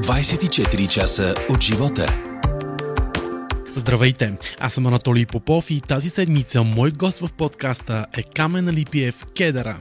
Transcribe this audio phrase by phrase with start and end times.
[0.00, 2.06] 24 часа от живота.
[3.76, 9.26] Здравейте, аз съм Анатолий Попов и тази седмица мой гост в подкаста е Камен Алипиев
[9.36, 9.76] Кедара.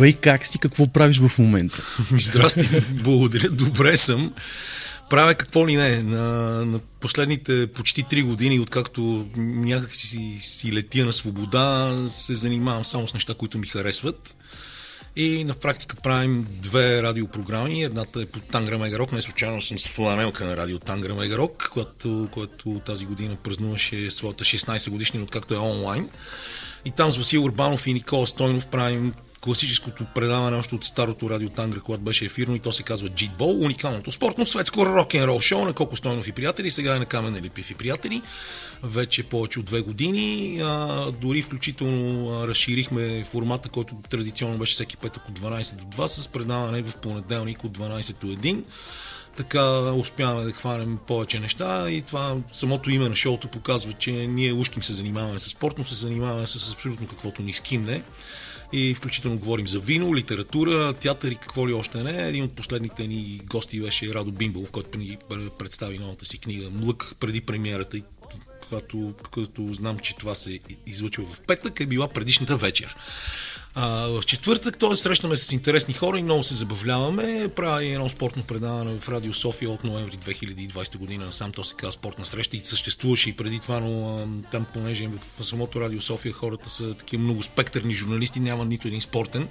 [0.00, 0.58] Здравей, как си?
[0.58, 1.82] Какво правиш в момента?
[2.18, 4.32] Здрасти, благодаря, добре съм.
[5.10, 6.02] Правя какво ли не.
[6.02, 6.26] На,
[6.66, 13.08] на последните почти 3 години, откакто някак си, си летя на свобода, се занимавам само
[13.08, 14.36] с неща, които ми харесват.
[15.16, 17.82] И на практика правим две радиопрограми.
[17.82, 19.12] Едната е по Тангра Мегарок.
[19.12, 24.44] Не случайно съм с фланелка на радио Тангра Мегарок, която, която тази година празнуваше своята
[24.44, 26.08] 16 годишнина, откакто е онлайн.
[26.84, 31.48] И там с Васил Урбанов и Никола Стойнов правим класическото предаване още от старото радио
[31.48, 35.72] Тангра, когато беше ефирно и то се казва Джитбол, уникалното спортно светско рок-н-рол шоу на
[35.72, 38.22] Коко Стойнов и приятели, сега е на Камен Липив и приятели,
[38.82, 44.96] вече повече от две години, а, дори включително а, разширихме формата, който традиционно беше всеки
[44.96, 48.62] петък от 12 до 2 с предаване в понеделник от 12 до 1
[49.36, 54.52] така успяваме да хванем повече неща и това самото име на шоуто показва, че ние
[54.52, 58.02] ушким се занимаваме с спортно, се занимаваме с абсолютно каквото ни скимне
[58.72, 62.28] и включително говорим за вино, литература, театър и какво ли още не.
[62.28, 65.18] Един от последните ни гости беше Радо Бимбов, който ни
[65.58, 68.02] представи новата си книга Млък преди премиерата и
[68.68, 72.96] когато, като знам, че това се излъчва в петък, е била предишната вечер.
[73.74, 74.94] А, в четвъртък, т.е.
[74.96, 77.48] срещаме с интересни хора и много се забавляваме.
[77.56, 81.32] Правя и едно спортно предаване в Радио София от ноември 2020 година.
[81.32, 85.08] Сам то се казва спортна среща и съществуваше и преди това, но там, понеже
[85.38, 89.48] в самото Радио София хората са такива много спектърни журналисти, няма нито един спортен.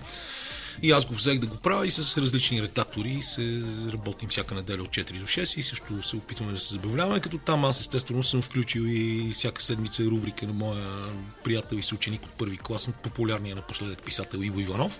[0.81, 3.61] И аз го взех да го правя и с различни редактори се
[3.93, 7.37] работим всяка неделя от 4 до 6 и също се опитваме да се забавляваме, като
[7.37, 11.05] там аз естествено съм включил и всяка седмица рубрика на моя
[11.43, 14.99] приятел и съученик от първи клас, популярния напоследък писател Иво Иванов,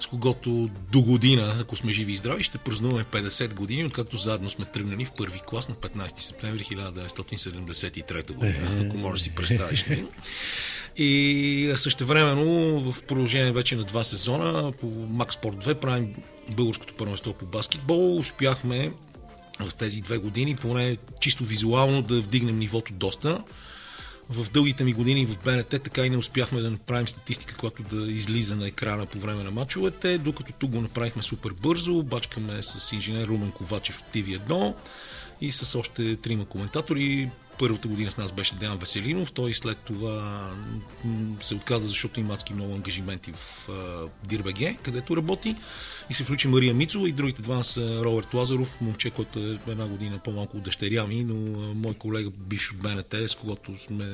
[0.00, 4.50] с когото до година, ако сме живи и здрави, ще празнуваме 50 години, откакто заедно
[4.50, 9.84] сме тръгнали в първи клас на 15 септември 1973 година, ако можеш да си представиш.
[9.88, 10.06] нали?
[10.96, 16.14] И също времено в продължение вече на два сезона по Max Sport 2 правим
[16.50, 18.16] българското първенство по баскетбол.
[18.16, 18.92] Успяхме
[19.60, 23.42] в тези две години поне чисто визуално да вдигнем нивото доста.
[24.30, 28.12] В дългите ми години в БНТ така и не успяхме да направим статистика, която да
[28.12, 32.92] излиза на екрана по време на мачовете, докато тук го направихме супер бързо, бачкаме с
[32.92, 34.74] инженер Румен Ковачев в TV1
[35.40, 37.30] и с още трима коментатори.
[37.58, 40.50] Първата година с нас беше Деян Веселинов, той след това
[41.40, 43.68] се отказа, защото има адски много ангажименти в
[44.24, 45.56] Дирбеге, където работи
[46.10, 49.86] и се включи Мария Мицова и другите два са Роберт Лазаров, момче, който е една
[49.86, 51.34] година по-малко от дъщеря ми, но
[51.74, 54.04] мой колега бивш от БНТ, с когото сме,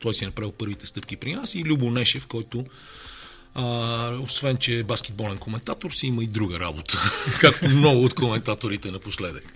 [0.00, 2.64] той си е направил първите стъпки при нас и Любо Нешев, който
[3.54, 7.10] а, освен, че е баскетболен коментатор, си има и друга работа,
[7.40, 9.52] както много от коментаторите напоследък.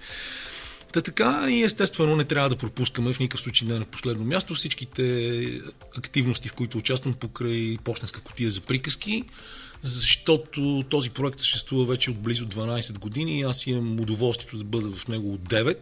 [0.92, 4.54] Та така и естествено не трябва да пропускаме в никакъв случай не на последно място
[4.54, 5.60] всичките
[5.98, 9.24] активности, в които участвам покрай почтенска котия за приказки,
[9.82, 14.90] защото този проект съществува вече от близо 12 години и аз имам удоволствието да бъда
[14.96, 15.76] в него от 9.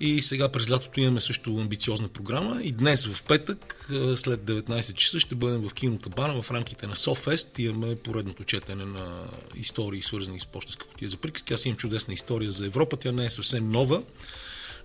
[0.00, 5.20] И сега през лятото имаме също амбициозна програма и днес в петък след 19 часа
[5.20, 7.58] ще бъдем в кино Кабана в рамките на Софест.
[7.58, 9.24] Имаме поредното четене на
[9.54, 11.54] истории свързани с почтенска котия за приказки.
[11.54, 12.96] Аз имам чудесна история за Европа.
[12.96, 14.02] Тя не е съвсем нова,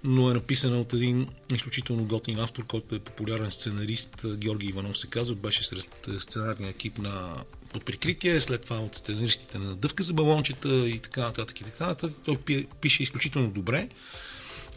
[0.03, 4.25] но е написана от един изключително готин автор, който е популярен сценарист.
[4.35, 5.35] Георги Иванов се казва.
[5.35, 7.44] Беше сред сценарния екип на
[7.74, 11.88] под прикритие, след това от сценаристите на Дъвка за балончета и така нататък и така
[11.88, 12.18] нататък.
[12.25, 13.89] Той пи- пише изключително добре.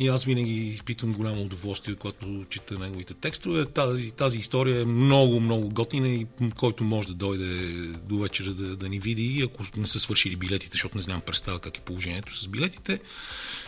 [0.01, 3.65] И аз винаги изпитвам голямо удоволствие, когато чета неговите текстове.
[3.65, 6.27] Тази, тази история е много, много готина и
[6.57, 7.73] който може да дойде
[8.09, 11.59] до вечера да, да ни види, ако не са свършили билетите, защото не знам представа
[11.59, 13.01] как е положението с билетите,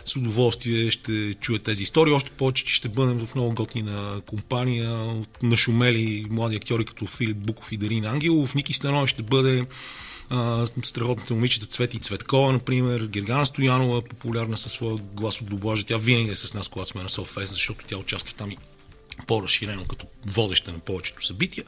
[0.05, 2.13] с удоволствие ще чуя тези истории.
[2.13, 7.37] Още повече, че ще бъдем в много готина компания от нашумели млади актьори като Филип
[7.37, 8.55] Буков и Дарин Ангелов.
[8.55, 9.65] Ники Станой ще бъде
[10.83, 15.83] страхотните момичета Цвети и Цветкова, например, Гергана Стоянова, популярна със своя глас от доблажа.
[15.83, 18.57] Тя винаги е с нас, когато сме на Софест, защото тя участва там и
[19.27, 21.63] по-разширено като водеща на повечето събития.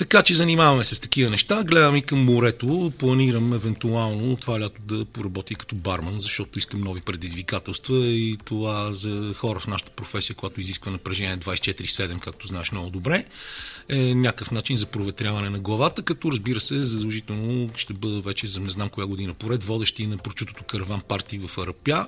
[0.00, 4.80] Така че занимаваме се с такива неща, гледам и към морето, планирам евентуално това лято
[4.82, 10.36] да поработя като барман, защото искам нови предизвикателства и това за хора в нашата професия,
[10.36, 13.24] която изисква напрежение 24-7, както знаеш много добре,
[13.88, 18.60] е някакъв начин за проветряване на главата, като разбира се, задължително ще бъда вече за
[18.60, 22.06] не знам коя година поред, водещи на прочутото караван парти в Арапя,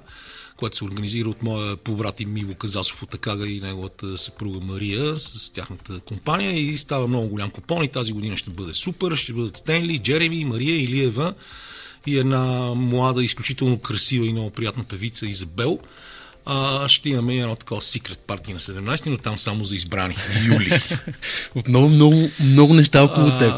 [0.56, 5.16] което се организира от моя побрат и Миво Казасов от Акага и неговата съпруга Мария
[5.16, 9.32] с тяхната компания и става много голям купон и тази година ще бъде супер, ще
[9.32, 11.34] бъдат Стенли, Джереми, Мария Илиева
[12.06, 15.78] и една млада, изключително красива и много приятна певица Изабел.
[16.44, 20.16] А, ще имаме едно такова секрет парти на 17, но там само за избрани.
[20.46, 20.80] Юли.
[21.54, 23.54] Отново много, много неща около теб.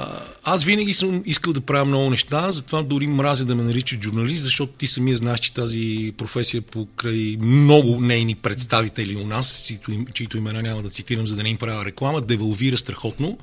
[0.46, 4.42] Аз винаги съм искал да правя много неща, затова дори мразя да ме наричат журналист,
[4.42, 10.06] защото ти самия знаеш, че тази професия покрай много нейни представители у нас, чието, им,
[10.06, 13.38] чието имена няма да цитирам, за да не им правя реклама, девалвира страхотно.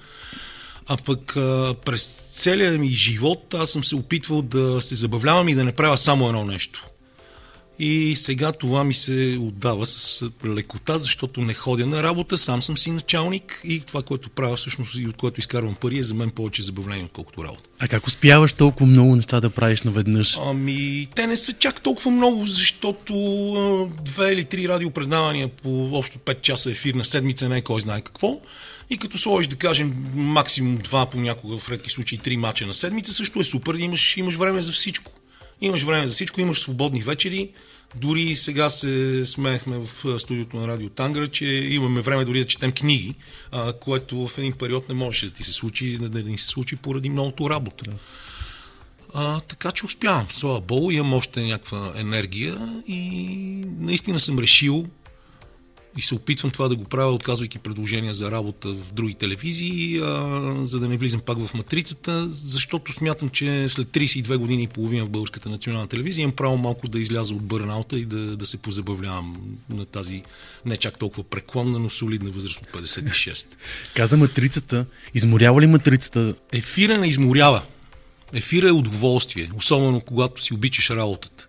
[0.87, 5.55] А пък а, през целия ми живот аз съм се опитвал да се забавлявам и
[5.55, 6.85] да не правя само едно нещо.
[7.83, 12.77] И сега това ми се отдава с лекота, защото не ходя на работа, сам съм
[12.77, 16.29] си началник и това, което правя всъщност и от което изкарвам пари е за мен
[16.29, 17.63] повече забавление, отколкото работа.
[17.79, 20.37] А как успяваш толкова много неща да правиш наведнъж?
[20.45, 23.13] Ами, те не са чак толкова много, защото
[24.01, 28.01] две или три радиопредавания по общо 5 часа ефир на седмица не е кой знае
[28.01, 28.41] какво.
[28.89, 33.13] И като сложиш, да кажем, максимум два, понякога в редки случаи три мача на седмица,
[33.13, 33.73] също е супер.
[33.73, 35.11] Имаш, имаш време за всичко.
[35.61, 37.49] Имаш време за всичко, имаш свободни вечери.
[37.95, 42.71] Дори сега се смеехме в студиото на Радио Тангра, че имаме време дори да четем
[42.71, 43.15] книги,
[43.51, 46.47] а, което в един период не можеше да ти се случи, да, да ни се
[46.47, 47.85] случи поради многото работа.
[49.13, 52.97] А, така че успявам, слава Богу, имам още някаква енергия и
[53.79, 54.87] наистина съм решил
[55.97, 60.55] и се опитвам това да го правя, отказвайки предложения за работа в други телевизии, а,
[60.65, 65.05] за да не влизам пак в матрицата, защото смятам, че след 32 години и половина
[65.05, 68.61] в Българската национална телевизия имам право малко да изляза от бърнаута и да, да се
[68.61, 69.35] позабавлявам
[69.69, 70.23] на тази
[70.65, 73.47] не чак толкова преклонна, но солидна възраст от 56.
[73.95, 74.85] Каза матрицата.
[75.13, 76.35] Изморява ли матрицата?
[76.51, 77.61] Ефира не изморява.
[78.33, 81.47] Ефира е удоволствие, особено когато си обичаш работата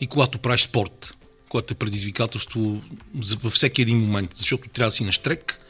[0.00, 1.16] и когато правиш спорт
[1.54, 2.82] което е предизвикателство
[3.14, 5.60] във всеки един момент, защото трябва да си на штрек,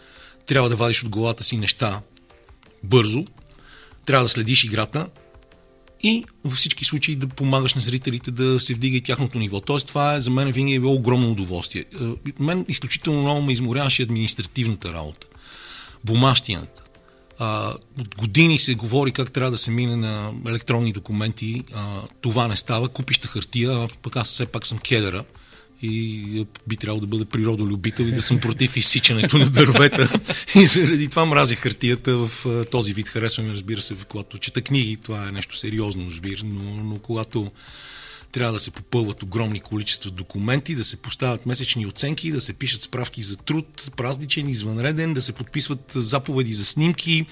[0.47, 2.01] трябва да вадиш от главата си неща
[2.83, 3.25] бързо,
[4.07, 5.09] трябва да следиш играта
[6.03, 9.61] и във всички случаи да помагаш на зрителите да се вдига и тяхното ниво.
[9.61, 11.85] Тоест това е, за мен винаги е било огромно удоволствие.
[12.01, 15.27] Е, мен изключително много ме изморяваше административната работа,
[16.05, 16.83] бумащината.
[17.39, 21.63] А, от години се говори как трябва да се мине на електронни документи.
[21.75, 22.89] А, това не става.
[22.89, 25.25] Купища хартия, пък аз все пак съм кедъра
[25.87, 30.21] и би трябвало да бъда природолюбител и да съм против изсичането на дървета.
[30.55, 33.09] И заради това мразя хартията в този вид.
[33.09, 34.97] Харесваме, разбира се, когато чета книги.
[34.97, 37.51] Това е нещо сериозно, разбира, но, но когато
[38.35, 42.83] трябва да се попълват огромни количества документи, да се поставят месечни оценки, да се пишат
[42.83, 47.27] справки за труд, празничен, извънреден, да се подписват заповеди за снимки,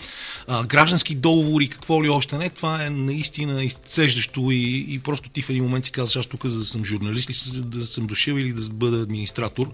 [0.67, 2.51] граждански договори, какво ли още не.
[2.51, 6.47] Това е наистина изцеждащо и, и просто ти в един момент си казваш, аз тук
[6.47, 9.71] за да съм журналист или да съм дошъл или да бъда администратор.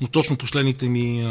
[0.00, 1.26] Но точно последните ми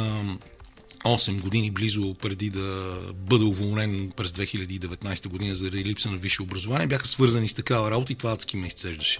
[1.05, 6.87] 8 години близо преди да бъда уволнен през 2019 година заради липса на висше образование,
[6.87, 9.19] бяха свързани с такава работа и това адски ме изцеждаше.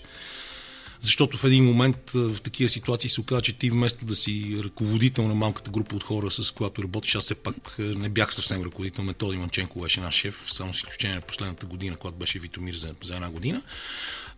[1.02, 5.28] Защото в един момент в такива ситуации се оказа, че ти вместо да си ръководител
[5.28, 9.04] на малката група от хора, с която работиш, аз все пак не бях съвсем ръководител.
[9.04, 12.96] Методи Манченко беше наш шеф, само с изключение на последната година, когато беше Витомир за,
[13.04, 13.62] за една година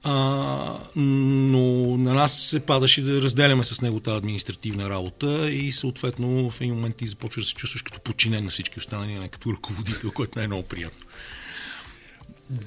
[0.03, 6.49] а, но на нас се падаше да разделяме с него тази административна работа и съответно
[6.49, 9.53] в един момент ти започваш да се чувстваш като подчинен на всички останали, не като
[9.53, 11.05] ръководител, което не е много приятно.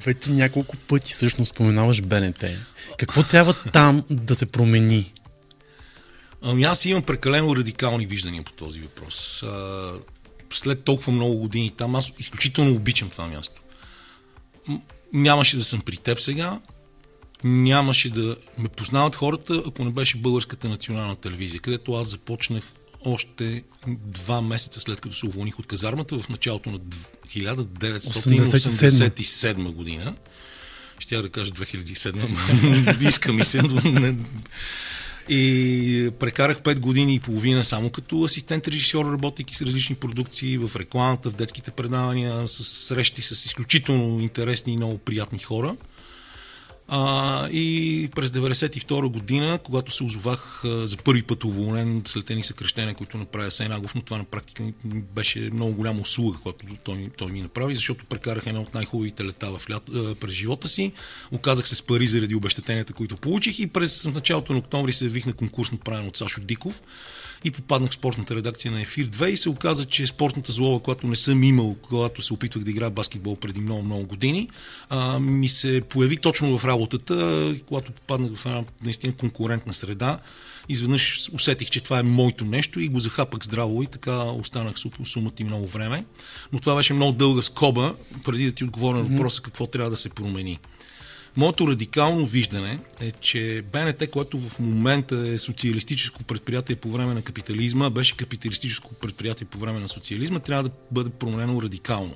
[0.05, 2.45] Вече няколко пъти всъщност споменаваш БНТ.
[2.99, 5.13] Какво трябва там да се промени?
[6.43, 9.43] Ами аз имам прекалено радикални виждания по този въпрос.
[9.43, 9.93] А,
[10.53, 13.63] след толкова много години там, аз изключително обичам това място.
[15.13, 16.61] Нямаше да съм при теб сега,
[17.45, 22.65] нямаше да ме познават хората, ако не беше българската национална телевизия, където аз започнах
[23.05, 30.15] още два месеца след като се уволних от казармата в началото на 1987 година.
[30.99, 33.63] Ще да кажа 2007, искам и се.
[35.29, 40.71] И прекарах 5 години и половина само като асистент режисьор, работейки с различни продукции в
[40.77, 45.77] рекламата, в детските предавания, с срещи с изключително интересни и много приятни хора.
[46.89, 52.95] А, и през 92 година, когато се озовах за първи път уволнен след едни съкрещения,
[52.95, 54.65] които направи Сенагов, но това на практика
[55.15, 59.59] беше много голяма услуга, която той, той ми направи, защото прекарах една от най-хубавите лета
[59.59, 60.93] в лято, през живота си.
[61.33, 65.27] Оказах се с пари заради обещетенията, които получих и през началото на октомври се явих
[65.27, 66.83] на конкурс, направен от Сашо Диков
[67.45, 71.07] и попаднах в спортната редакция на Ефир 2 и се оказа, че спортната злоба, която
[71.07, 74.49] не съм имал, когато се опитвах да играя баскетбол преди много-много години,
[74.89, 80.19] а, ми се появи точно в работата, когато попаднах в една наистина конкурентна среда.
[80.69, 85.33] Изведнъж усетих, че това е моето нещо и го захапах здраво и така останах сумата
[85.39, 86.05] и много време.
[86.53, 89.97] Но това беше много дълга скоба, преди да ти отговоря на въпроса какво трябва да
[89.97, 90.59] се промени.
[91.37, 97.23] Моето радикално виждане е, че БНТ, което в момента е социалистическо предприятие по време на
[97.23, 102.15] капитализма, беше капиталистическо предприятие по време на социализма, трябва да бъде променено радикално.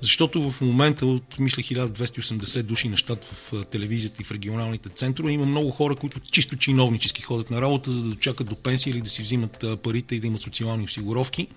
[0.00, 5.32] Защото в момента от, мисля, 1280 души на щат в телевизията и в регионалните центрове
[5.32, 9.00] има много хора, които чисто чиновнически ходят на работа, за да дочакат до пенсия или
[9.00, 11.48] да си взимат парите и да имат социални осигуровки.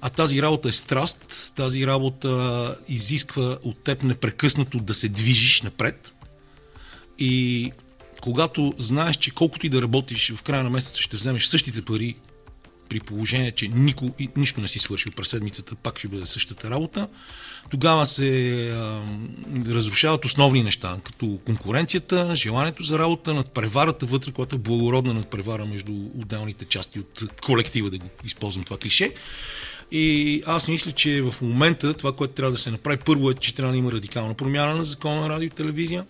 [0.00, 6.14] А тази работа е страст, тази работа изисква от теб непрекъснато да се движиш напред.
[7.18, 7.72] И
[8.20, 12.16] когато знаеш, че колкото и да работиш, в края на месеца ще вземеш същите пари,
[12.88, 17.08] при положение, че нико, нищо не си свършил през седмицата, пак ще бъде същата работа,
[17.70, 19.02] тогава се а,
[19.68, 25.92] разрушават основни неща, като конкуренцията, желанието за работа, надпреварата вътре, която е благородна надпревара между
[25.92, 29.14] отделните части от колектива, да го използвам това клише.
[29.92, 33.54] И аз мисля, че в момента това, което трябва да се направи, първо е, че
[33.54, 36.04] трябва да има радикална промяна на закона на радио и телевизия.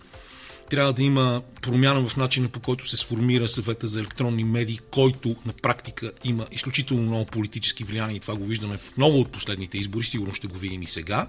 [0.73, 5.35] Трябва да има промяна в начина по който се сформира съвета за електронни медии, който
[5.45, 9.77] на практика има изключително много политически влияния и това го виждаме в много от последните
[9.77, 11.27] избори, сигурно ще го видим и сега.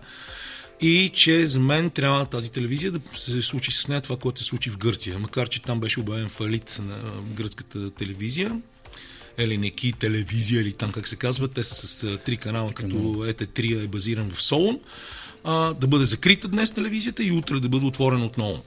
[0.80, 4.44] И че за мен трябва тази телевизия да се случи с нея това, което се
[4.44, 5.18] случи в Гърция.
[5.18, 8.60] Макар, че там беше обявен фалит на гръцката телевизия,
[9.38, 13.86] Еленеки телевизия или там как се казва, те са с три канала, като ЕТ3 е
[13.86, 14.80] базиран в Солун,
[15.44, 18.62] а, да бъде закрита днес телевизията и утре да бъде отворена отново.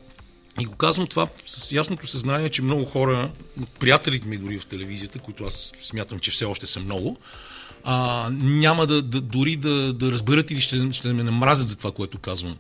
[0.60, 3.32] И го казвам това с ясното съзнание, че много хора,
[3.80, 7.18] приятелите ми дори в телевизията, които аз смятам, че все още са много,
[7.84, 11.92] а, няма да, да дори да, да разберат или ще, ще ме намразят за това,
[11.92, 12.58] което казвам.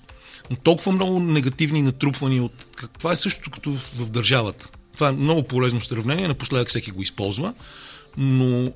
[0.49, 2.67] Но толкова много негативни натрупвания от...
[2.97, 4.69] Това е същото като в, в държавата.
[4.93, 7.53] Това е много полезно сравнение, напоследък всеки го използва,
[8.17, 8.71] но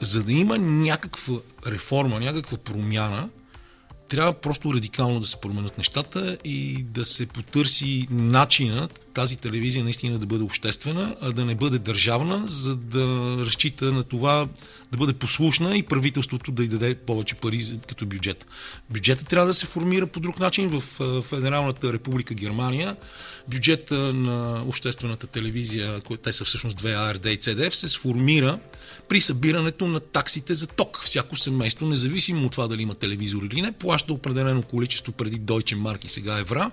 [0.00, 1.34] за да има някаква
[1.66, 3.28] реформа, някаква промяна,
[4.08, 10.18] трябва просто радикално да се променят нещата и да се потърси начина тази телевизия наистина
[10.18, 14.48] да бъде обществена, а да не бъде държавна, за да разчита на това
[14.92, 18.46] да бъде послушна и правителството да й даде повече пари като бюджет.
[18.90, 20.80] Бюджетът трябва да се формира по друг начин в
[21.22, 22.96] Федералната република Германия.
[23.48, 28.58] Бюджета на обществената телевизия, те са всъщност две АРД и ЦДФ, се сформира
[29.08, 31.02] при събирането на таксите за ток.
[31.04, 35.76] Всяко семейство, независимо от това дали има телевизор или не, плаща определено количество преди Deutsche
[35.76, 36.70] Mark и сега евра,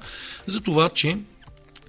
[0.47, 1.17] за това, че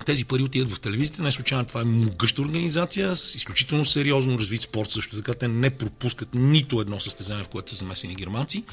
[0.05, 1.23] тези пари отиват в телевизията.
[1.23, 4.91] Не случайно това е могъща организация с изключително сериозно развит спорт.
[4.91, 8.65] Също така те не пропускат нито едно състезание, в което са замесени германци.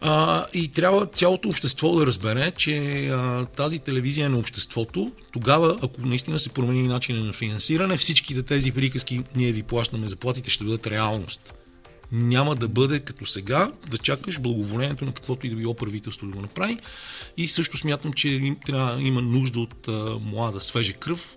[0.00, 5.12] А, и трябва цялото общество да разбере, че а, тази телевизия е на обществото.
[5.32, 10.50] Тогава, ако наистина се промени начин на финансиране, всичките тези приказки, ние ви плащаме заплатите,
[10.50, 11.54] ще бъдат реалност.
[12.12, 16.32] Няма да бъде като сега, да чакаш благоволението на каквото и да било правителство да
[16.32, 16.78] го направи.
[17.36, 21.36] И също смятам, че трябва, има нужда от а, млада, свежа кръв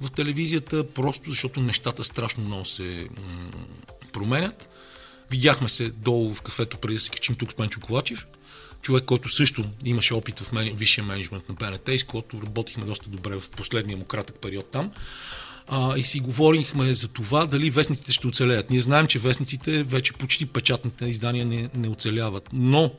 [0.00, 3.50] в телевизията, просто защото нещата страшно много се м-
[4.12, 4.68] променят.
[5.30, 8.26] Видяхме се долу в кафето преди да се качим тук с Пенчо Ковачев.
[8.82, 13.10] Човек, който също имаше опит в мен, висшия менеджмент на БНТ, с който работихме доста
[13.10, 14.92] добре в последния му кратък период там.
[15.74, 18.70] А, и си говорихме за това дали вестниците ще оцелеят.
[18.70, 22.48] Ние знаем, че вестниците вече почти печатните издания не, не оцеляват.
[22.52, 22.90] Но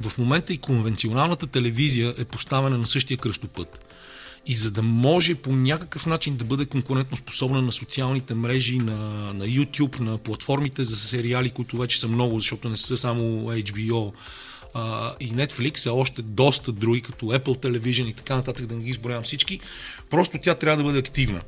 [0.00, 3.92] в момента и конвенционалната телевизия е поставена на същия кръстопът.
[4.46, 8.96] И за да може по някакъв начин да бъде конкурентно способна на социалните мрежи, на,
[9.34, 14.12] на YouTube, на платформите за сериали, които вече са много, защото не са само HBO
[14.74, 18.84] а, и Netflix, а още доста други, като Apple Television и така нататък, да не
[18.84, 19.60] ги изборявам всички,
[20.10, 21.40] просто тя трябва да бъде активна.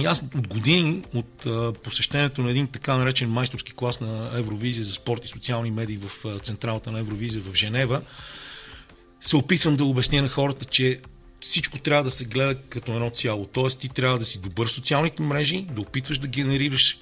[0.00, 1.46] И аз от години, от
[1.82, 6.40] посещението на един така наречен майсторски клас на Евровизия за спорт и социални медии в
[6.40, 8.02] централата на Евровизия в Женева,
[9.20, 11.00] се опитвам да обясня на хората, че
[11.40, 13.46] всичко трябва да се гледа като едно цяло.
[13.46, 16.98] Тоест ти трябва да си добър в социалните мрежи, да опитваш да генерираш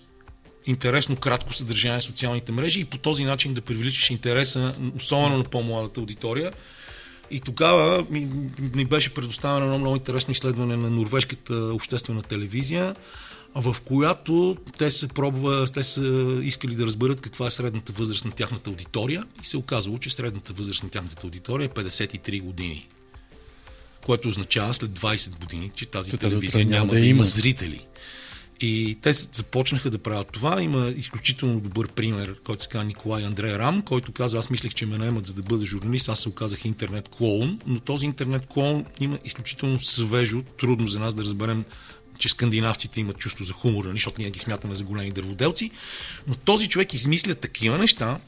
[0.66, 5.44] интересно кратко съдържание в социалните мрежи и по този начин да привличаш интереса, особено на
[5.44, 6.52] по-младата аудитория.
[7.30, 8.28] И тогава ми,
[8.74, 12.94] ми беше предоставено едно много интересно изследване на норвежката обществена телевизия,
[13.54, 18.30] в която те са, пробва, те са искали да разберат каква е средната възраст на
[18.30, 22.88] тяхната аудитория и се оказало, че средната възраст на тяхната аудитория е 53 години.
[24.06, 27.86] Което означава след 20 години, че тази Те телевизия няма да да има зрители.
[28.60, 30.62] И те започнаха да правят това.
[30.62, 34.86] Има изключително добър пример, който се казва Николай Андрея Рам, който каза, аз мислех, че
[34.86, 38.84] ме наемат за да бъда журналист, аз се оказах интернет клоун, но този интернет клоун
[39.00, 41.64] има изключително свежо, трудно за нас да разберем
[42.18, 45.70] че скандинавците имат чувство за хумор, нали, защото ние ги смятаме за големи дърводелци,
[46.26, 48.20] но този човек измисля такива неща,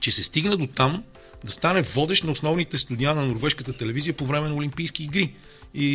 [0.00, 1.04] че се стигна до там
[1.44, 5.34] да стане водещ на основните студия на норвежката телевизия по време на Олимпийски игри.
[5.74, 5.86] И,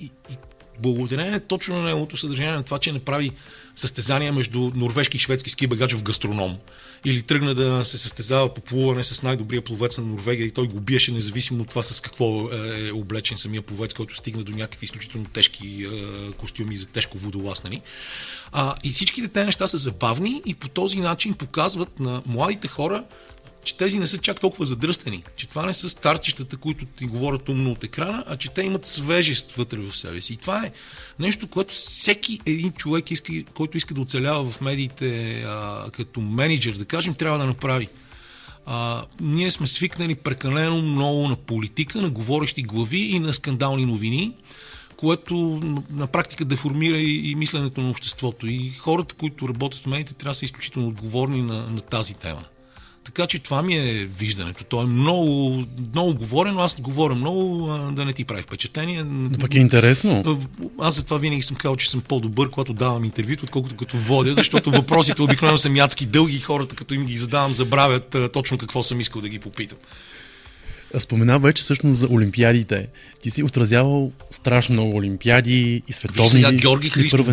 [0.00, 0.36] и, и
[0.78, 3.32] благодарение точно на неговото съдържание на това, че направи
[3.74, 6.56] състезания между норвежки и шведски ски багач в гастроном.
[7.04, 10.80] Или тръгна да се състезава по плуване с най-добрия пловец на Норвегия и той го
[10.80, 15.26] биеше независимо от това с какво е облечен самия пловец, който стигна до някакви изключително
[15.26, 17.82] тежки е, костюми за тежко водоласнени.
[18.52, 23.04] А, и всичките тези неща са забавни и по този начин показват на младите хора,
[23.64, 27.48] че тези не са чак толкова задръстени, че това не са старчищата, които ти говорят
[27.48, 30.32] умно от екрана, а че те имат свежест вътре в себе си.
[30.32, 30.72] И това е
[31.18, 36.72] нещо, което всеки един човек, иска, който иска да оцелява в медиите а, като менеджер,
[36.72, 37.88] да кажем, трябва да направи.
[38.66, 44.34] А, ние сме свикнали прекалено много на политика, на говорещи глави и на скандални новини,
[44.96, 48.46] което на- практика деформира и, и мисленето на обществото.
[48.46, 52.44] И хората, които работят в медиите, трябва да са изключително отговорни на, на тази тема.
[53.14, 54.64] Така че това ми е виждането.
[54.64, 55.64] То е много,
[55.94, 59.04] много говорено, аз говоря много, да не ти прави впечатление.
[59.40, 60.38] Пък е интересно.
[60.80, 64.70] Аз затова винаги съм казал, че съм по-добър, когато давам интервюто, отколкото като водя, защото
[64.70, 69.00] въпросите обикновено са мядски дълги и хората, като им ги задавам, забравят точно какво съм
[69.00, 69.78] искал да ги попитам.
[70.98, 72.88] Спомена вече всъщност за олимпиадите.
[73.22, 77.28] Ти си отразявал страшно много олимпиади и световни Виж сега Георги Христов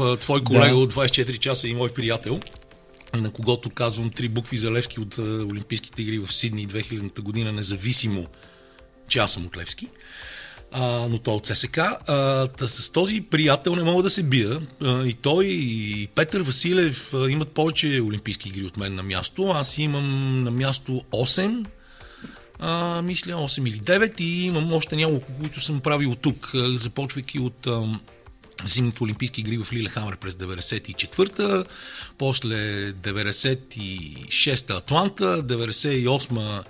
[0.00, 0.76] а, твой колега Да.
[0.76, 2.40] от 24 часа и мой приятел,
[3.14, 7.52] на когото казвам три букви за Левски от а, Олимпийските игри в Сидни 2000 година,
[7.52, 8.26] независимо,
[9.08, 9.88] че аз съм от Левски.
[10.72, 11.78] А, но той е от ССК.
[11.78, 14.60] А, та с този приятел не мога да се бия.
[14.82, 19.48] А, и той, и Петър Василев а, имат повече олимпийски игри от мен на място.
[19.48, 21.66] Аз имам на място 8,
[22.58, 27.38] а, мисля 8 или 9 и имам още няколко, които съм правил тук, а, започвайки
[27.38, 28.00] от ам,
[28.64, 31.64] зимните олимпийски игри в Лилехамер през 94-та,
[32.18, 32.56] после
[32.92, 36.62] 96-та Атланта, 98-та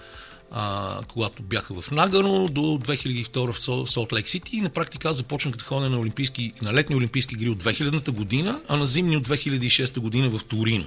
[0.50, 5.12] а, когато бяха в Нагано, до 2002 в Сол- Солт Лейк Сити и на практика
[5.12, 9.16] започнах да ходя на, олимпийски, на летни олимпийски игри от 2000-та година, а на зимни
[9.16, 10.84] от 2006 година в Торино.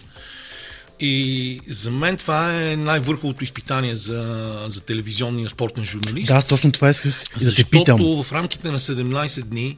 [1.00, 6.28] И за мен това е най-върховото изпитание за, за телевизионния спортен журналист.
[6.28, 8.24] Да, аз точно това исках да те Защото питам.
[8.24, 9.78] в рамките на 17 дни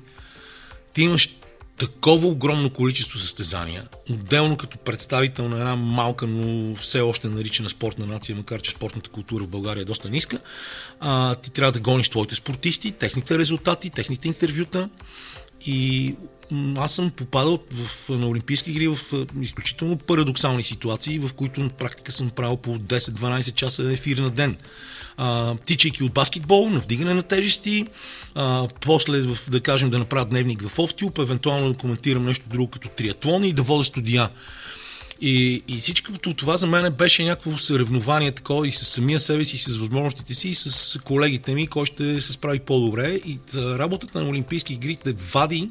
[0.93, 1.29] ти имаш
[1.77, 8.05] такова огромно количество състезания, отделно като представител на една малка, но все още наричана спортна
[8.05, 10.39] нация, макар че спортната култура в България е доста ниска,
[10.99, 14.89] а, ти трябва да гониш твоите спортисти, техните резултати, техните интервюта
[15.65, 16.15] и
[16.77, 18.97] аз съм попадал в, на Олимпийски игри в
[19.41, 24.57] изключително парадоксални ситуации, в които на практика съм правил по 10-12 часа ефир на ден.
[25.17, 27.85] А, тичайки от баскетбол, на вдигане на тежести,
[28.35, 32.69] а, после, в, да кажем, да направя дневник в Офтюб, евентуално да коментирам нещо друго
[32.69, 34.29] като триатлон и да водя студия.
[35.21, 39.55] И, и всичкото това за мен беше някакво съревнование такова и с самия себе си,
[39.55, 43.19] и с възможностите си, и с колегите ми, кой ще се справи по-добре.
[43.25, 45.69] И работата на Олимпийски игри те вади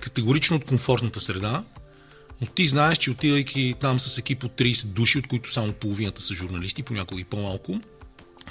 [0.00, 1.64] категорично от комфортната среда,
[2.40, 6.22] но ти знаеш, че отивайки там с екип от 30 души, от които само половината
[6.22, 7.80] са журналисти, понякога и по-малко,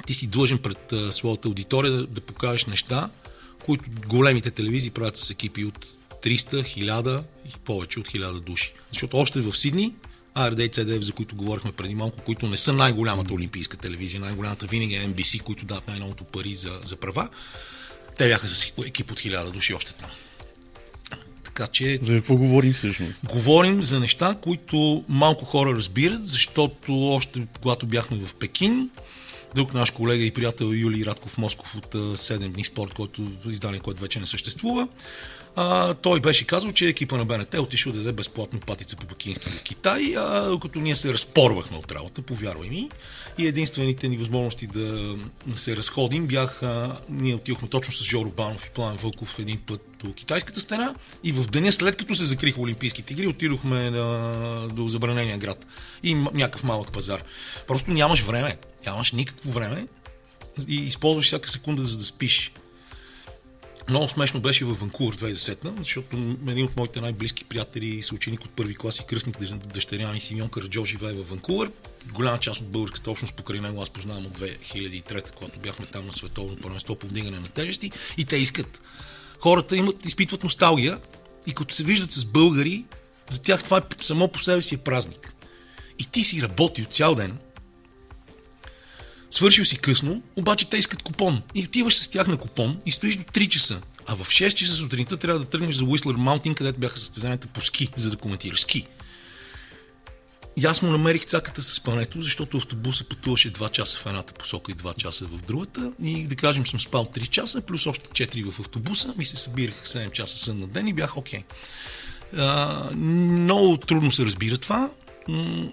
[0.07, 3.09] ти си длъжен пред а, своята аудитория да, да покажеш неща,
[3.65, 5.85] които големите телевизии правят с екипи от
[6.23, 8.73] 300, 1000 и повече от 1000 души.
[8.91, 9.95] Защото още в Сидни,
[10.35, 14.65] ARD и CDF, за които говорихме преди малко, които не са най-голямата олимпийска телевизия, най-голямата
[14.65, 17.29] винаги е NBC, които дават най-новото пари за, за права,
[18.17, 20.09] те бяха с екип от 1000 души още там.
[21.55, 23.25] Така че За какво говорим всъщност?
[23.25, 28.89] Говорим за неща, които малко хора разбират, защото още когато бяхме в Пекин,
[29.55, 33.79] друг наш колега и приятел Юлий Радков Москов от а, 7 дни спорт, който издание,
[33.79, 34.87] което вече не съществува.
[35.55, 39.49] А, той беше казал, че екипа на БНТ отишъл да даде безплатно патица по бакински
[39.49, 42.89] на Китай, а докато ние се разпорвахме от работа, повярвай ми.
[43.37, 45.15] И единствените ни възможности да
[45.55, 50.13] се разходим бяха, ние отидохме точно с Жоро Банов и Пламен Вълков един път до
[50.13, 55.37] китайската стена и в деня след като се закриха Олимпийските игри, отидохме на, до забранения
[55.37, 55.65] град
[56.03, 57.23] и някакъв малък пазар.
[57.67, 59.87] Просто нямаш време, нямаш никакво време
[60.67, 62.51] и използваш всяка секунда за да спиш.
[63.89, 66.17] Много смешно беше във Ванкувър 2010, защото
[66.47, 69.37] един от моите най-близки приятели и съученик от първи клас и кръстник
[69.73, 71.71] дъщеря ми Симеон Караджов живее във Ванкувър.
[72.13, 76.13] Голяма част от българската общност покрай него аз познавам от 2003, когато бяхме там на
[76.13, 78.81] световно първенство по вдигане на тежести и те искат.
[79.39, 80.99] Хората имат, изпитват носталгия
[81.47, 82.85] и като се виждат с българи,
[83.29, 85.33] за тях това е само по себе си е празник.
[85.99, 87.37] И ти си работил цял ден,
[89.35, 91.41] Свършил си късно, обаче те искат купон.
[91.55, 93.81] И отиваш с тях на купон и стоиш до 3 часа.
[94.07, 97.61] А в 6 часа сутринта трябва да тръгнеш за Whistler Mountain, където бяха състезанията по
[97.61, 98.87] ски, за да коментираш ски.
[100.57, 104.71] И аз му намерих цаката с спането, защото автобуса пътуваше 2 часа в едната посока
[104.71, 105.91] и 2 часа в другата.
[106.03, 109.13] И да кажем съм спал 3 часа, плюс още 4 в автобуса.
[109.17, 111.43] Ми се събирах 7 часа сън на ден и бях окей.
[112.33, 112.93] Okay.
[112.95, 114.89] много трудно се разбира това,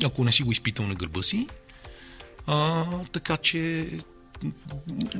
[0.04, 1.46] ако не си го изпитал на гърба си.
[2.46, 3.86] А, така че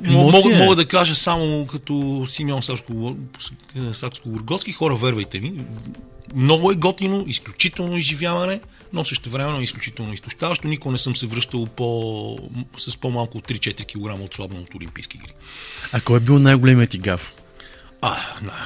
[0.05, 5.53] мога, мога да кажа само като Симеон Сакско-Бургоцки, хора, вервайте ми,
[6.35, 8.59] много е готино, изключително изживяване,
[8.93, 10.67] но също времено е изключително изтощаващо.
[10.67, 12.37] Никога не съм се връщал по,
[12.77, 15.33] с по-малко от 3-4 кг отслабно от Олимпийски игри.
[15.91, 17.33] А кой е бил най-големият ти гаф?
[18.01, 18.17] А,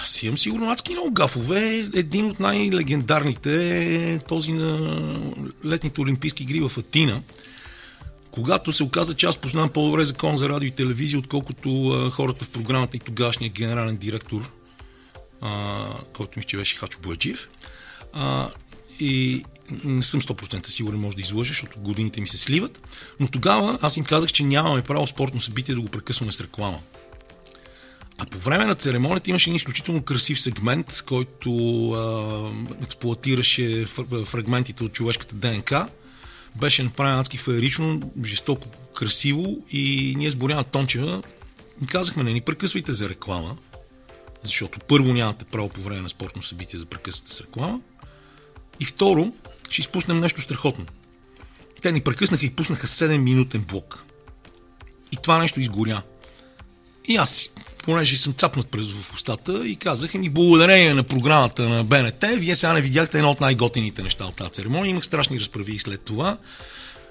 [0.01, 1.89] аз имам сигурно адски много гафове.
[1.95, 4.79] Един от най-легендарните е този на
[5.65, 7.21] летните Олимпийски игри в Атина
[8.37, 12.45] когато се оказа, че аз познавам по-добре закон за радио и телевизия, отколкото а, хората
[12.45, 14.51] в програмата и тогашния генерален директор,
[15.41, 17.49] а, който ми ще беше Хачо Бояджиев.
[18.13, 18.49] А,
[18.99, 19.43] и
[19.83, 22.81] не съм 100% сигурен, може да излъжа, защото годините ми се сливат.
[23.19, 26.79] Но тогава аз им казах, че нямаме право спортно събитие да го прекъсваме с реклама.
[28.17, 31.51] А по време на церемонията имаше един изключително красив сегмент, който
[31.91, 33.85] а, експлуатираше
[34.25, 35.87] фрагментите от човешката ДНК
[36.59, 41.21] беше направен адски феерично, жестоко, красиво и ние с Боряна Тончева
[41.85, 43.57] казахме, не ни прекъсвайте за реклама,
[44.43, 47.79] защото първо нямате право по време на спортно събитие да прекъсвате с реклама
[48.79, 49.33] и второ,
[49.69, 50.85] ще изпуснем нещо страхотно.
[51.81, 54.03] Те ни прекъснаха и пуснаха 7 минутен блок.
[55.11, 56.01] И това нещо изгоря.
[57.07, 57.55] И аз
[57.87, 62.55] понеже съм цапнат през в устата и казах ми благодарение на програмата на БНТ, вие
[62.55, 64.89] сега не видяхте едно от най-готените неща от тази церемония.
[64.89, 66.37] Имах страшни разправи и след това.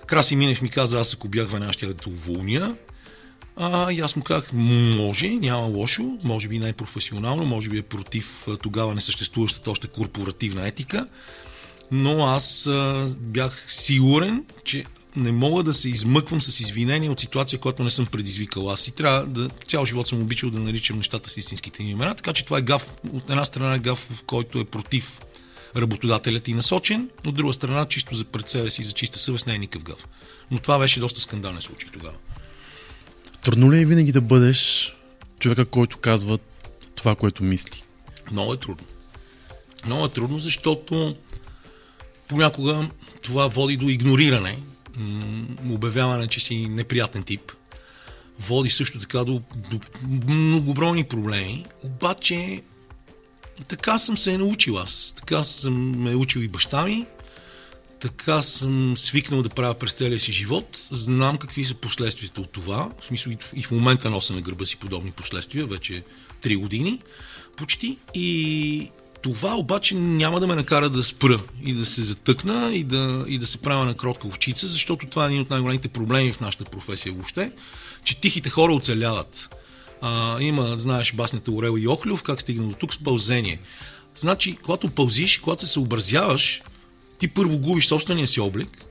[0.06, 2.76] Краси Минев ми каза, аз ако бях веднага, ще да уволня.
[3.56, 6.72] А, и аз му казах, може, няма лошо, може би не е
[7.44, 11.06] може би е против тогава несъществуващата още корпоративна етика,
[11.90, 14.84] но аз а, бях сигурен, че
[15.16, 18.70] не мога да се измъквам с извинение от ситуация, която не съм предизвикал.
[18.70, 22.14] Аз и трябва да, цял живот съм обичал да наричам нещата с истинските им имена,
[22.14, 25.20] така че това е гаф, от една страна е гаф, в който е против
[25.76, 29.54] работодателят и насочен, от друга страна чисто за пред себе си, за чиста съвест не
[29.54, 30.08] е никакъв гаф.
[30.50, 32.14] Но това беше доста скандален случай тогава.
[33.44, 34.92] Трудно ли е винаги да бъдеш
[35.38, 36.38] човека, който казва
[36.94, 37.82] това, което мисли?
[38.32, 38.86] Много е трудно.
[39.86, 41.16] Много е трудно, защото
[42.28, 42.88] понякога
[43.22, 44.58] това води до игнориране
[45.70, 47.52] обявяване, че си неприятен тип,
[48.38, 49.80] води също така до, до
[50.28, 52.62] многобройни проблеми, обаче
[53.68, 55.14] така съм се научил аз.
[55.18, 57.06] Така съм ме учил и баща ми,
[58.00, 60.78] така съм свикнал да правя през целия си живот.
[60.90, 62.90] Знам какви са последствията от това.
[63.00, 66.02] В смисъл и в момента нося на гърба си подобни последствия, вече
[66.42, 67.00] 3 години
[67.56, 67.98] почти.
[68.14, 68.90] И
[69.34, 73.38] това обаче няма да ме накара да спра и да се затъкна и да, и
[73.38, 76.64] да се правя на кротка овчица, защото това е един от най-големите проблеми в нашата
[76.64, 77.52] професия въобще,
[78.04, 79.56] че тихите хора оцеляват.
[80.00, 83.60] А, има, знаеш, басната Орел и Охлюв, как стигна до тук с пълзение.
[84.14, 86.62] Значи, когато пълзиш, когато се съобразяваш,
[87.18, 88.84] ти първо губиш собствения си облик,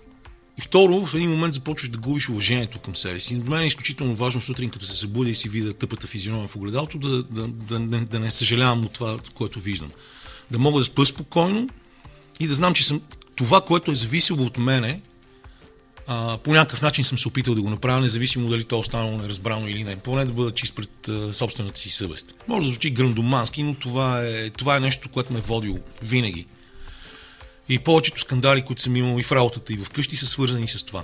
[0.57, 3.35] и второ, в един момент започваш да губиш уважението към себе си.
[3.35, 6.55] За мен е изключително важно сутрин, като се събудя и си видя тъпата физиономия в
[6.55, 9.91] огледалото, да, да, да, да, да не съжалявам от това, което виждам
[10.51, 11.69] да мога да спа спокойно
[12.39, 13.01] и да знам, че съм,
[13.35, 15.01] това, което е зависело от мене,
[16.07, 19.17] а, по някакъв начин съм се опитал да го направя, независимо дали то е останало
[19.17, 19.95] неразбрано или не.
[19.95, 22.33] Поне да бъда чист пред а, собствената си съвест.
[22.47, 26.45] Може да звучи грандомански, но това е, това е нещо, което ме е водило винаги.
[27.69, 30.83] И повечето скандали, които съм имал и в работата, и в къщи, са свързани с
[30.83, 31.03] това.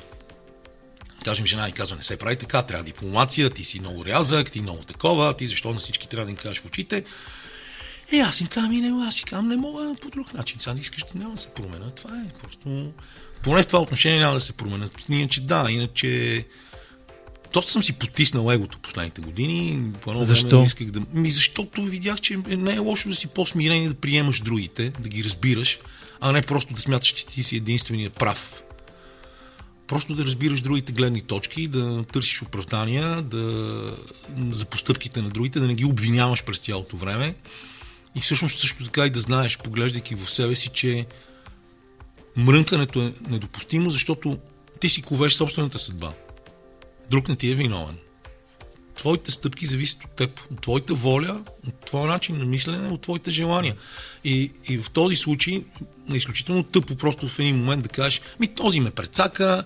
[1.26, 4.62] кажем жена и казва, не се прави така, трябва дипломация, ти си много рязък, ти
[4.62, 7.04] много такова, ти защо на всички трябва да им кажеш в очите.
[8.12, 10.60] И аз им казвам, и не, аз си казвам, не мога по друг начин.
[10.60, 11.90] Сега не искаш няма да се променя.
[11.90, 12.92] Това е просто...
[13.44, 14.86] Поне в това отношение няма да се променя.
[15.10, 16.46] Иначе да, иначе...
[17.54, 19.92] Доста съм си потиснал егото последните години.
[20.02, 20.50] По Защо?
[20.50, 21.02] Време исках да...
[21.14, 25.10] Ми защото видях, че не е лошо да си по-смирен и да приемаш другите, да
[25.10, 25.80] ги разбираш,
[26.20, 28.64] а не просто да смяташ, че ти си единствения прав.
[29.88, 33.96] Просто да разбираш другите гледни точки, да търсиш оправдания да,
[34.50, 37.36] за постъпките на другите, да не ги обвиняваш през цялото време.
[38.16, 41.06] И всъщност също така и да знаеш, поглеждайки в себе си, че
[42.38, 44.38] мрънкането е недопустимо, защото
[44.80, 46.14] ти си ковеш собствената съдба.
[47.10, 47.98] Друг не ти е виновен.
[48.96, 53.32] Твоите стъпки зависят от теб, от твоята воля, от твоя начин на мислене, от твоите
[53.32, 53.76] желания.
[54.24, 55.64] И, и в този случай
[56.14, 59.64] е изключително тъпо просто в един момент да кажеш, ми този ме прецака,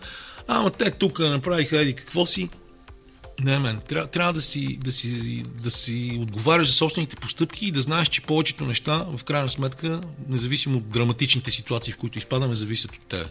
[0.48, 2.50] ама те тук направиха еди какво си.
[3.44, 3.80] Не, мен.
[3.88, 8.08] Трябва, трябва да, си, да, си, да си отговаряш за собствените постъпки и да знаеш,
[8.08, 13.06] че повечето неща, в крайна сметка, независимо от драматичните ситуации, в които изпадаме, зависят от
[13.06, 13.26] тебе.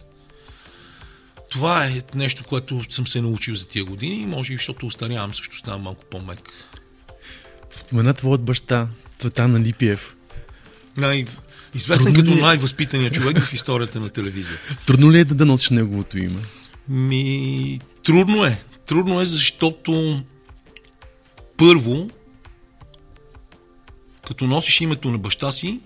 [1.49, 5.57] Това е нещо, което съм се научил за тия години, може би, защото устарявам, също
[5.57, 6.39] ставам малко по-мек.
[7.71, 8.87] Спомена твоят баща,
[9.19, 10.15] Цветан Липиев.
[10.97, 11.25] Най-
[11.75, 12.41] известен Трудно като е?
[12.41, 14.77] най-възпитания човек в историята на телевизията.
[14.85, 16.41] Трудно ли е да, да носиш неговото име?
[16.87, 18.61] Ми, трудно е.
[18.85, 20.23] Трудно е, защото
[21.57, 22.09] първо,
[24.27, 25.79] като носиш името на баща си,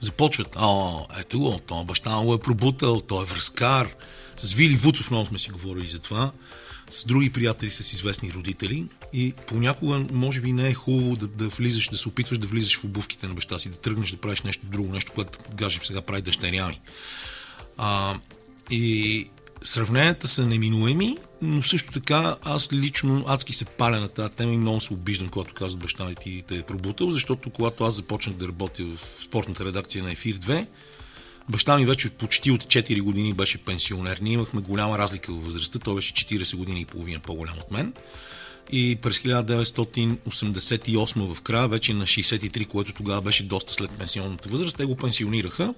[0.00, 3.88] започват, а, ето го, той баща му е пробутал, той е връзкар.
[4.36, 6.32] С Вили Вуцов много сме си говорили за това,
[6.90, 11.48] с други приятели с известни родители и понякога може би не е хубаво да, да
[11.48, 14.42] влизаш, да се опитваш да влизаш в обувките на баща си, да тръгнеш да правиш
[14.42, 16.80] нещо друго, нещо, което гажем сега прави дъщеря ми.
[17.76, 18.18] А,
[18.70, 19.30] и
[19.62, 24.56] сравненията са неминуеми, но също така аз лично адски се паля на тази тема и
[24.56, 28.36] много се обиждам, когато казват баща ми ти те е пробутал, защото когато аз започнах
[28.36, 30.66] да работя в спортната редакция на Ефир 2,
[31.48, 34.18] баща ми вече почти от 4 години беше пенсионер.
[34.22, 37.92] Ние имахме голяма разлика във възрастта, той беше 40 години и половина по-голям от мен.
[38.72, 44.76] И през 1988 в края, вече на 63, което тогава беше доста след пенсионната възраст,
[44.76, 45.74] те го пенсионираха.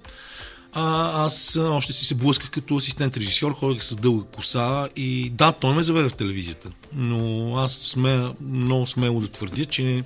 [0.75, 5.51] А, аз още си се блъсках като асистент режисьор, ходех с дълга коса и да,
[5.51, 6.71] той ме заведе в телевизията.
[6.93, 10.03] Но аз сме, много смело да твърдя, че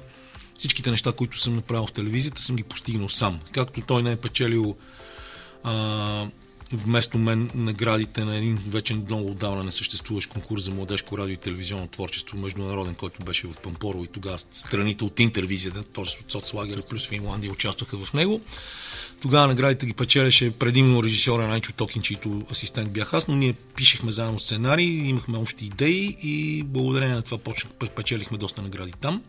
[0.57, 3.39] всичките неща, които съм направил в телевизията, съм ги постигнал сам.
[3.51, 4.75] Както той не е печелил
[5.63, 6.27] а,
[6.73, 11.37] вместо мен наградите на един вече много отдавна не съществуващ конкурс за младежко радио и
[11.37, 16.01] телевизионно творчество, международен, който беше в Пампорово и тогава страните от интервизията, т.е.
[16.01, 18.41] от Соцлагера плюс Финландия участваха в него.
[19.21, 24.11] Тогава наградите ги печелеше предимно режисьора Найчо Токин, чийто асистент бях аз, но ние пишехме
[24.11, 29.23] заедно сценарии, имахме общи идеи и благодарение на това почнах, печелихме доста награди там.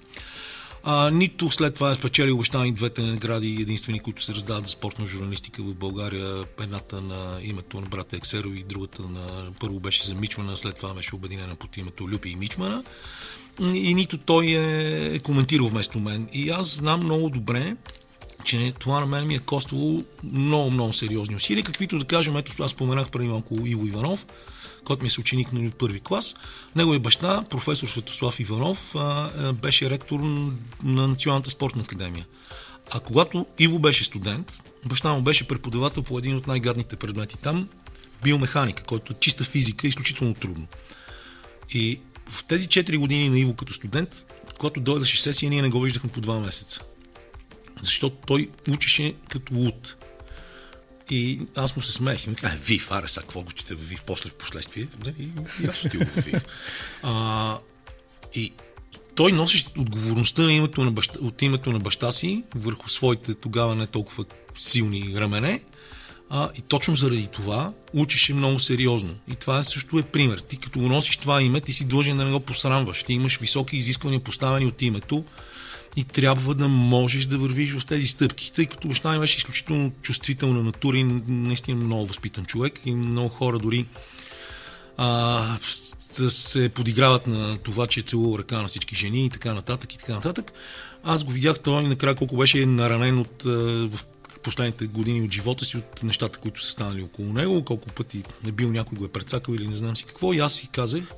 [0.82, 5.06] А, нито след това е спечели обещани двете награди, единствени, които се раздават за спортна
[5.06, 6.44] журналистика в България.
[6.60, 10.94] Едната на името на брата Ексеро и другата на първо беше за Мичмана, след това
[10.94, 12.84] беше обединена под името Люпи и Мичмана.
[13.74, 16.28] И нито той е, е коментирал вместо мен.
[16.32, 17.76] И аз знам много добре,
[18.44, 22.62] че това на мен ми е коствало много, много сериозни усилия, каквито да кажем, ето
[22.62, 24.26] аз споменах преди малко Иво Иванов,
[24.88, 26.34] който ми е съученик нали, от първи клас.
[26.76, 30.20] Неговия баща, професор Светослав Иванов, а, беше ректор
[30.82, 32.26] на Националната спортна академия.
[32.90, 37.68] А когато Иво беше студент, баща му беше преподавател по един от най-гадните предмети там,
[38.22, 40.66] биомеханика, който е чиста физика изключително трудно.
[41.70, 44.26] И в тези 4 години на Иво като студент,
[44.58, 46.80] когато дойдеше сесия, ние не го виждахме по 2 месеца.
[47.82, 49.97] Защото той учеше като луд.
[51.10, 53.88] И аз му се смеех и ми казах, Вив, аре са, какво го чете в
[53.88, 54.88] Вив после в последствие?
[55.18, 55.28] И,
[55.62, 56.44] и аз отидох в Вив.
[57.02, 57.58] А,
[58.34, 58.52] и
[59.14, 63.74] той носеше отговорността на името на баща, от името на баща си върху своите тогава
[63.74, 64.24] не толкова
[64.56, 65.62] силни рамене.
[66.30, 69.14] А, и точно заради това учеше много сериозно.
[69.28, 70.38] И това също е пример.
[70.38, 73.02] Ти като го носиш това име, ти си длъжен да не го посрамваш.
[73.02, 75.24] Ти имаш високи изисквания поставени от името
[75.96, 79.92] и трябва да можеш да вървиш в тези стъпки, тъй като баща ми беше изключително
[80.02, 83.86] чувствителна натура и наистина много възпитан човек и много хора дори
[84.96, 85.58] а,
[86.28, 89.98] се подиграват на това, че е целувал ръка на всички жени и така нататък и
[89.98, 90.52] така нататък.
[91.04, 93.98] Аз го видях той накрая колко беше наранен от, в
[94.42, 98.52] последните години от живота си, от нещата, които са станали около него, колко пъти е
[98.52, 100.32] бил някой го е прецакал или не знам си какво.
[100.32, 101.12] И аз си казах,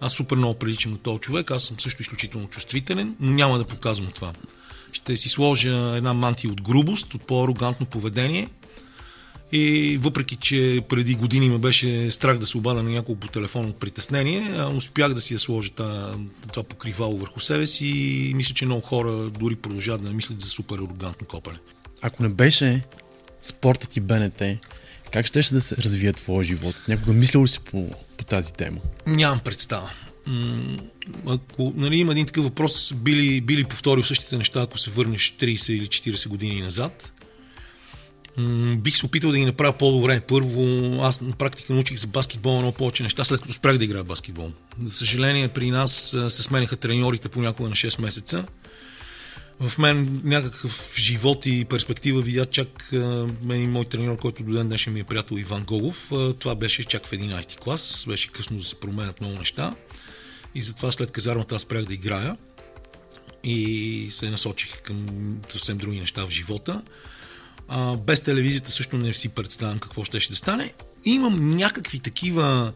[0.00, 3.64] аз супер много приличам на този човек, аз съм също изключително чувствителен, но няма да
[3.64, 4.32] показвам това.
[4.92, 8.48] Ще си сложа една мантия от грубост, от по-арогантно поведение
[9.52, 13.66] И въпреки, че преди години ме беше страх да се обада на няколко по телефон
[13.66, 18.66] от притеснение, успях да си я сложа това покривало върху себе си и мисля, че
[18.66, 21.58] много хора дори продължават да мислят за супер арогантно копане.
[22.02, 22.84] Ако не беше
[23.42, 24.42] спортът и БНТ,
[25.12, 26.74] как щеше да се развие твоя живот?
[26.88, 28.78] Някога мислил ли си по, по тази тема?
[29.06, 29.90] Нямам представа.
[31.26, 34.90] Ако нали, има един такъв въпрос, би ли, би ли повторил същите неща, ако се
[34.90, 37.12] върнеш 30 или 40 години назад?
[38.76, 40.20] Бих се опитал да ги направя по-добре.
[40.20, 40.62] Първо,
[41.02, 44.52] аз на практика научих за баскетбол много повече неща, след като спрях да играя баскетбол.
[44.82, 48.44] За съжаление, при нас се сменяха треньорите понякога на 6 месеца.
[49.68, 52.88] В мен някакъв живот и перспектива видя чак
[53.42, 56.12] мен и мой треньор, който до ден днешен ми е приятел Иван Голов.
[56.38, 58.04] Това беше чак в 11 клас.
[58.08, 59.74] Беше късно да се променят много неща.
[60.54, 62.36] И затова след казармата аз спрях да играя
[63.44, 65.06] и се насочих към
[65.48, 66.82] съвсем други неща в живота.
[67.68, 70.72] А, без телевизията също не си представям какво ще, ще стане.
[71.04, 72.72] Имам някакви такива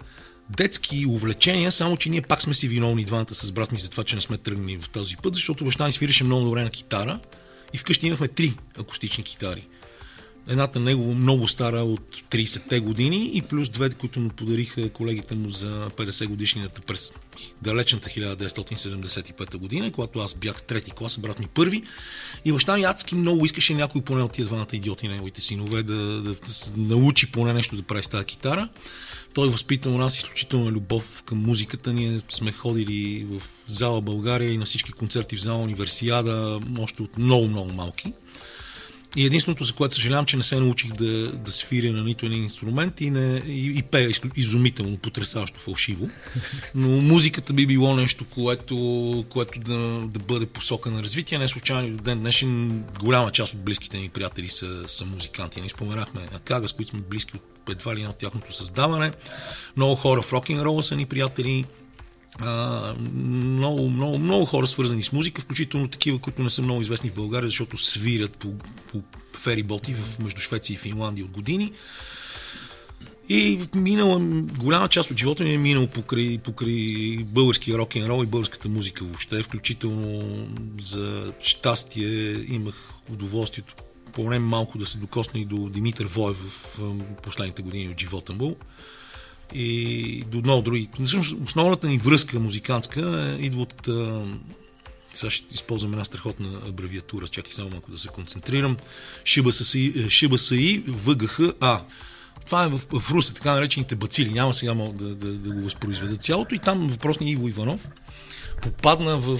[0.51, 4.05] детски увлечения, само че ние пак сме си виновни двамата с брат ми за това,
[4.05, 7.21] че не сме тръгнали в този път, защото баща ми свиреше много добре на китара
[7.73, 9.67] и вкъщи имахме три акустични китари.
[10.49, 15.51] Едната негово много стара от 30-те години и плюс две, които му подариха колегите му
[15.51, 17.13] за 50 годишнината през
[17.63, 21.83] далечната 1975 година, когато аз бях трети клас, брат ми първи.
[22.45, 25.95] И баща ми адски много искаше някой поне от тия двамата идиоти, неговите синове, да,
[25.95, 26.37] да, да
[26.77, 28.69] научи поне нещо да прави с тази китара.
[29.37, 31.93] Той възпита у нас изключителна любов към музиката.
[31.93, 37.19] Ние сме ходили в зала България и на всички концерти в зала Универсиада, още от
[37.19, 38.13] много-много малки.
[39.17, 42.43] И единственото, за което съжалявам, че не се научих да, да свиря на нито един
[42.43, 46.11] инструмент и, не, и, и пея изумително, потрясаващо фалшиво.
[46.75, 49.77] Но музиката би било нещо, което, което да,
[50.07, 51.39] да бъде посока на развитие.
[51.39, 55.61] Не случайно до ден днешен голяма част от близките ни приятели са, са музиканти.
[55.61, 59.13] Ние споменахме Акага, с които сме близки от едва ли от тяхното създаване.
[59.77, 61.65] Много хора в рок н рола са ни приятели.
[63.15, 67.15] Много, много, много хора свързани с музика, включително такива, които не са много известни в
[67.15, 68.53] България, защото свирят по,
[68.93, 69.03] по
[69.39, 71.73] фериботи в, между Швеция и Финландия от години.
[73.29, 74.19] И минала,
[74.59, 78.69] голяма част от живота ми е минал покрай, покрай българския рок н рол и българската
[78.69, 80.49] музика въобще, включително
[80.81, 83.75] за щастие имах удоволствието
[84.13, 86.81] поне малко да се докосна и до Димитър Воев в
[87.23, 88.57] последните години от живота му
[89.55, 90.89] и до много други.
[91.05, 93.89] Всъщност, основната ни връзка музикантска е, идва от...
[95.13, 98.77] Сега ще използвам една страхотна абревиатура, чакай само малко да се концентрирам.
[99.25, 101.81] ШБСИ, ШБСИ ВГХ А.
[102.47, 104.31] Това е в, в Русе, така наречените бацили.
[104.31, 106.55] Няма сега мога да, да, да го възпроизведа цялото.
[106.55, 107.89] И там въпросният Иво Иванов
[108.63, 109.39] попадна в,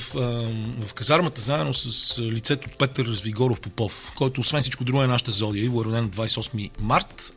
[0.87, 5.65] в казармата заедно с лицето Петър Звигоров Попов, който освен всичко друго е нашата зодия.
[5.65, 7.35] Иво е роден на 28 март,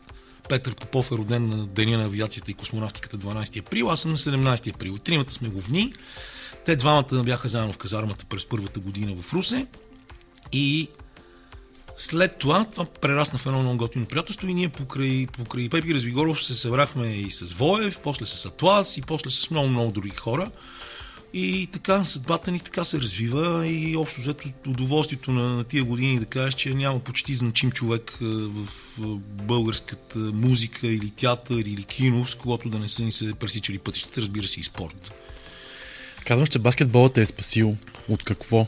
[0.49, 4.17] Петър Попов е роден на Деня на авиацията и космонавтиката 12 април, аз съм на
[4.17, 4.97] 17 април.
[4.97, 5.93] Тримата сме говни.
[6.65, 9.67] Те двамата бяха заедно в казармата през първата година в Русе.
[10.51, 10.89] И
[11.97, 16.43] след това, това прерасна в едно много готино приятелство и ние покрай, покрай Пепи Развигоров
[16.43, 20.51] се събрахме и с Воев, после с Атлас и после с много-много други хора.
[21.33, 26.19] И така съдбата ни така се развива и общо взето удоволствието на, на тия години
[26.19, 28.67] да кажеш, че няма почти значим човек в
[29.21, 34.21] българската музика или театър или кино, с когото да не са ни се пресичали пътищата,
[34.21, 35.11] разбира се и спорт.
[36.25, 37.77] Казваш, че баскетболът е спасил.
[38.09, 38.67] От какво?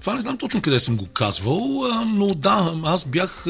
[0.00, 3.46] Това не знам точно къде съм го казвал, но да, аз бях,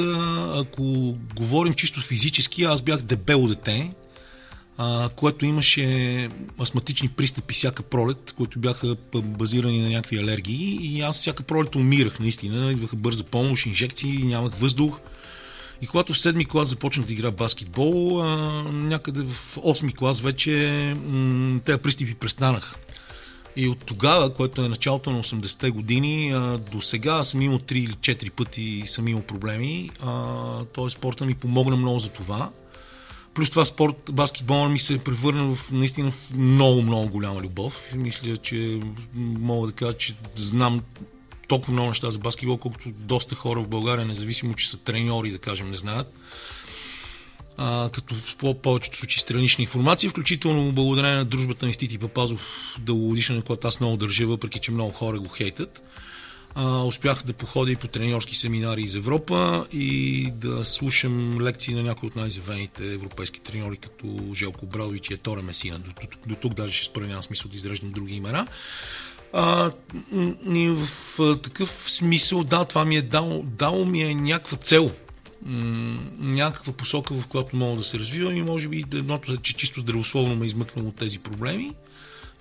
[0.54, 3.90] ако говорим чисто физически, аз бях дебело дете,
[4.82, 6.28] а, което имаше
[6.60, 12.18] астматични пристъпи всяка пролет, които бяха базирани на някакви алергии и аз всяка пролет умирах
[12.18, 15.00] наистина, идваха бърза помощ, инжекции, нямах въздух.
[15.82, 18.26] И когато в седми клас започнах да игра баскетбол, а,
[18.72, 22.76] някъде в 8 клас вече м- тези пристъпи престанах.
[23.56, 26.34] И от тогава, което е началото на 80-те години,
[26.72, 29.90] до сега съм имал 3 или 4 пъти съм имал проблеми.
[30.72, 32.50] Той спорта ми помогна много за това.
[33.40, 37.88] Плюс това спорт, баскетбол ми се превърна в наистина в много, много голяма любов.
[37.94, 38.80] Мисля, че
[39.14, 40.82] мога да кажа, че знам
[41.48, 45.38] толкова много неща за баскетбол, колкото доста хора в България, независимо, че са треньори, да
[45.38, 46.18] кажем, не знаят
[47.56, 52.76] а, като в по- повечето случаи странична информация, включително благодарение на дружбата на Стити Папазов
[52.80, 55.82] дългогодишна, на която аз много държа, въпреки че много хора го хейтат.
[56.54, 61.82] А, успях да походя и по треньорски семинари из Европа и да слушам лекции на
[61.82, 65.78] някои от най-завените европейски треньори, като Желко Брадович и Еторе Месина.
[65.78, 68.46] До, до, до тук даже ще спра, няма смисъл да изреждам други имена.
[69.32, 69.70] А,
[70.54, 74.90] и в такъв смисъл, да, това ми е дало, дало ми е някаква цел
[76.18, 79.80] някаква посока, в която мога да се развивам и може би едното е, че чисто
[79.80, 81.72] здравословно ме измъкнало от тези проблеми.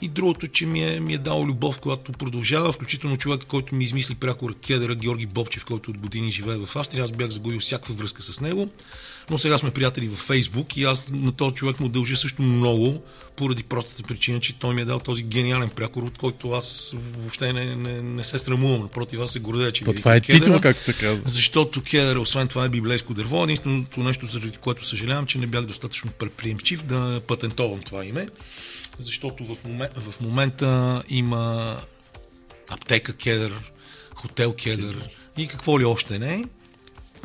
[0.01, 3.83] И другото, че ми е, ми е дал любов, която продължава, включително човек, който ми
[3.83, 7.03] измисли пряко кедъра Георги Бобчев, който от години живее в Австрия.
[7.03, 8.69] Аз бях загубил всякаква връзка с него,
[9.29, 13.03] но сега сме приятели във Фейсбук и аз на този човек му дължа също много,
[13.35, 17.53] поради простата причина, че той ми е дал този гениален прякор, от който аз въобще
[17.53, 18.81] не, не, не се срамувам.
[18.81, 21.23] Напротив, аз се гордея, че То това е титул, както се казва.
[21.25, 23.43] Защото кедър, освен това, е библейско дърво.
[23.43, 28.27] Единственото нещо, заради което съжалявам, че не бях достатъчно предприемчив да патентовам това име.
[28.99, 31.77] Защото в, момента, в момента има
[32.69, 33.71] аптека кедър,
[34.15, 36.45] хотел кедър и какво ли още не.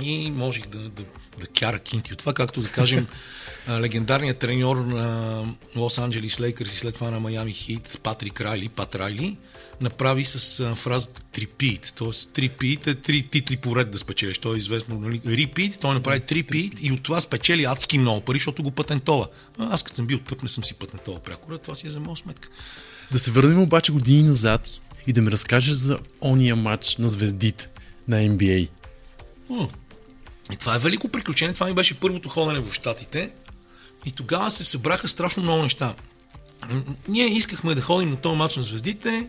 [0.02, 1.02] И можех да, да,
[1.38, 3.06] да кяра кинти от това, както да кажем
[3.68, 5.44] легендарният треньор на
[5.76, 9.36] Лос Анджелис Лейкърс и след това на Майами Хит, Патрик Райли, Пат Райли,
[9.84, 11.92] направи с фразата трипит.
[11.96, 14.38] Тоест трипит е три титли поред да спечелиш.
[14.38, 15.20] То е известно, нали?
[15.26, 19.26] Репит, той направи трипит и от това спечели адски много пари, защото го патентова.
[19.58, 22.16] Аз като съм бил тъп, не съм си патентова прякора, това си е за моя
[22.16, 22.48] сметка.
[23.12, 24.68] Да се върнем обаче години назад
[25.06, 27.68] и да ми разкажеш за ония матч на звездите
[28.08, 28.68] на NBA.
[29.50, 29.68] М.
[30.52, 31.54] И това е велико приключение.
[31.54, 33.30] Това ми беше първото ходене в Штатите.
[34.06, 35.94] И тогава се събраха страшно много неща.
[37.08, 39.28] Ние искахме да ходим на този матч на звездите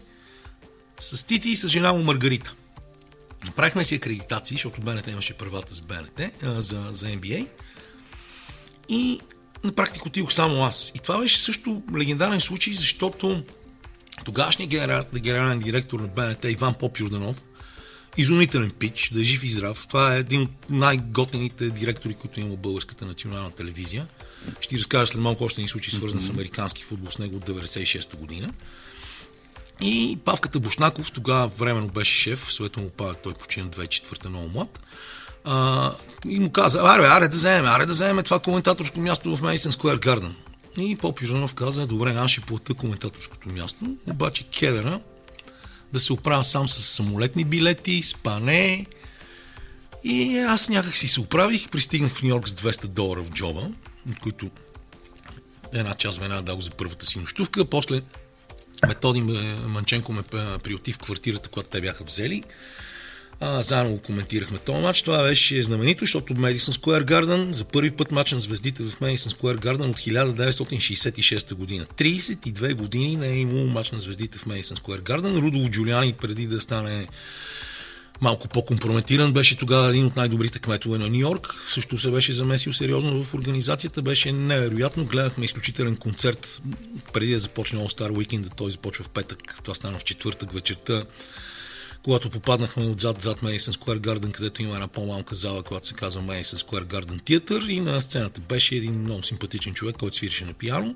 [0.99, 2.55] с Тити и с жена му Маргарита.
[3.45, 7.47] Направихме си акредитации, защото БНТ имаше правата с БНТ, а, за, за NBA.
[8.89, 9.19] И
[9.63, 10.91] на практика отидох само аз.
[10.95, 13.43] И това беше също легендарен случай, защото
[14.25, 17.41] тогашният генерал, генерален директор на БНТ Иван Поп Юрданов,
[18.17, 19.87] изумителен пич, да е жив и здрав.
[19.87, 24.07] Това е един от най-готените директори, които има българската национална телевизия.
[24.59, 27.45] Ще ти разкажа след малко още един случай, свързан с американски футбол с него от
[27.45, 28.53] 96-та година.
[29.81, 34.79] И Павката Бушнаков, тогава временно беше шеф, светло му пада, той почина 2004-та много млад.
[35.43, 35.91] А,
[36.27, 39.69] и му каза, аре, аре да вземем, аре да вземем това коментаторско място в Madison
[39.69, 40.31] Square Garden.
[40.79, 44.99] И Поп Юрданов каза, добре, аз ще плата коментаторското място, обаче кедъра
[45.93, 48.85] да се оправя сам с самолетни билети, спане.
[50.03, 53.69] И аз някак си се оправих, пристигнах в Нью Йорк с 200 долара в джоба,
[54.09, 54.49] от които
[55.73, 58.01] една част веднага дал за първата си нощувка, после
[58.87, 60.23] Методи ме- Манченко ме
[60.63, 62.43] приоти в квартирата, която те бяха взели.
[63.39, 65.01] А, заедно го коментирахме този матч.
[65.01, 69.29] Това беше знаменито, защото Madison Square Garden за първи път матч на звездите в Madison
[69.29, 71.85] Square Garden от 1966 година.
[71.97, 75.41] 32 години не е имало матч на звездите в Madison Square Garden.
[75.41, 77.07] Рудолф Джулиани преди да стане
[78.21, 79.33] малко по-компрометиран.
[79.33, 81.53] Беше тогава един от най-добрите кметове на Нью Йорк.
[81.67, 84.01] Също се беше замесил сериозно в организацията.
[84.01, 85.05] Беше невероятно.
[85.05, 86.61] Гледахме изключителен концерт
[87.13, 88.55] преди да започне All Star Weekend.
[88.55, 89.39] Той започва в петък.
[89.63, 91.03] Това стана в четвъртък вечерта.
[92.03, 96.21] Когато попаднахме отзад зад Madison Square Garden, където има една по-малка зала, която се казва
[96.21, 100.53] Madison Square Garden Theater и на сцената беше един много симпатичен човек, който свиреше на
[100.53, 100.95] пиано.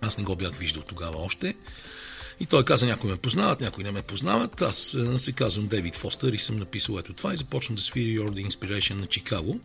[0.00, 1.54] Аз не го бях виждал тогава още.
[2.40, 4.62] И той каза, някои ме познават, някои не ме познават.
[4.62, 8.30] Аз се казвам Дейвид Фостер и съм написал ето това и започна да свири Your
[8.30, 9.60] the Inspiration на Чикаго.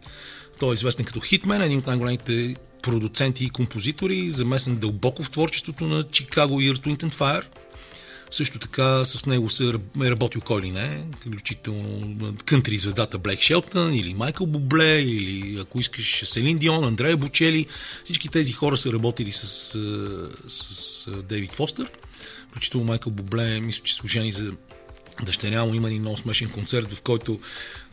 [0.59, 5.83] Той е известен като хитмен, един от най-големите продуценти и композитори, замесен дълбоко в творчеството
[5.83, 7.45] на Чикаго и Earth, Wind Fire.
[8.31, 13.93] Също така с него се е работил кой ли не, включително кънтри звездата Блек Шелтън
[13.93, 17.65] или Майкъл Бубле или ако искаш Селин Дион, Андрея Бучели.
[18.03, 21.91] Всички тези хора са работили с, а, с, а, Дейвид Фостер.
[22.53, 24.51] Включително Майкъл Бубле, мисля, че служени за
[25.25, 27.39] дъщеря му има един много смешен концерт, в който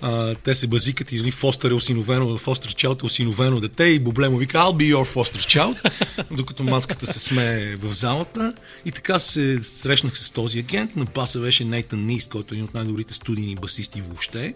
[0.03, 3.99] а, те се базикат и нали, Фостер е осиновено, Фостер Чаут е осиновено дете и
[3.99, 5.91] Бобле му вика I'll be your Foster Child,
[6.37, 8.55] докато мацката се смее в залата.
[8.85, 10.97] И така се срещнах с този агент.
[10.97, 14.55] На баса беше Нейтан Нист, който е един от най-добрите студийни басисти въобще.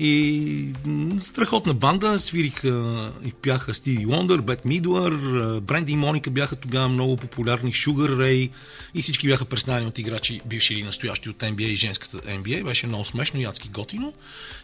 [0.00, 0.72] И
[1.20, 5.12] страхотна банда, свириха и пяха Стиви Лондър, Бет Мидуър,
[5.60, 8.50] Бренди и Моника бяха тогава много популярни, Sugar Ray
[8.94, 12.64] и всички бяха представени от играчи, бивши или настоящи от NBA и женската NBA.
[12.64, 14.12] Беше много смешно и адски готино.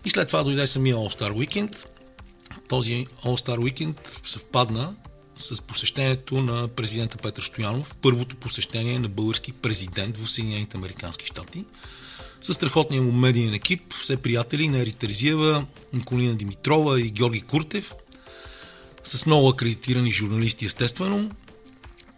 [0.05, 1.87] И след това дойде самия All-Star Weekend.
[2.68, 4.95] Този All-Star Weekend съвпадна
[5.37, 11.64] с посещението на президента Петър Стоянов, първото посещение на български президент в Съединените Американски щати
[12.45, 17.95] с страхотния му медиен екип, все приятели Нери Терзиева, Николина Димитрова и Георги Куртев,
[19.05, 21.30] с много акредитирани журналисти естествено.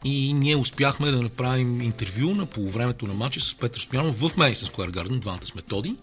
[0.05, 4.73] И ние успяхме да направим интервю на полувремето на матча с Петър Стоянов в Madison
[4.73, 5.97] Square Garden, двамата с методи.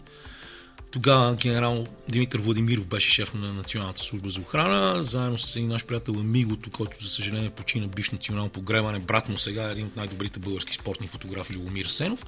[0.94, 5.84] Тогава генерал Димитър Владимиров беше шеф на Националната служба за охрана, заедно с един наш
[5.84, 8.98] приятел Амигото, който за съжаление почина бивш национално погребане.
[8.98, 12.26] Брат му сега е един от най-добрите български спортни фотографи Любомир Сенов.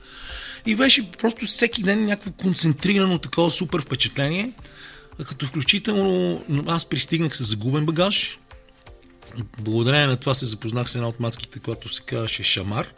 [0.66, 4.52] И беше просто всеки ден някакво концентрирано такова супер впечатление.
[5.26, 8.38] Като включително аз пристигнах с загубен багаж.
[9.60, 12.92] Благодарение на това се запознах с една от мацките, която се казваше Шамар.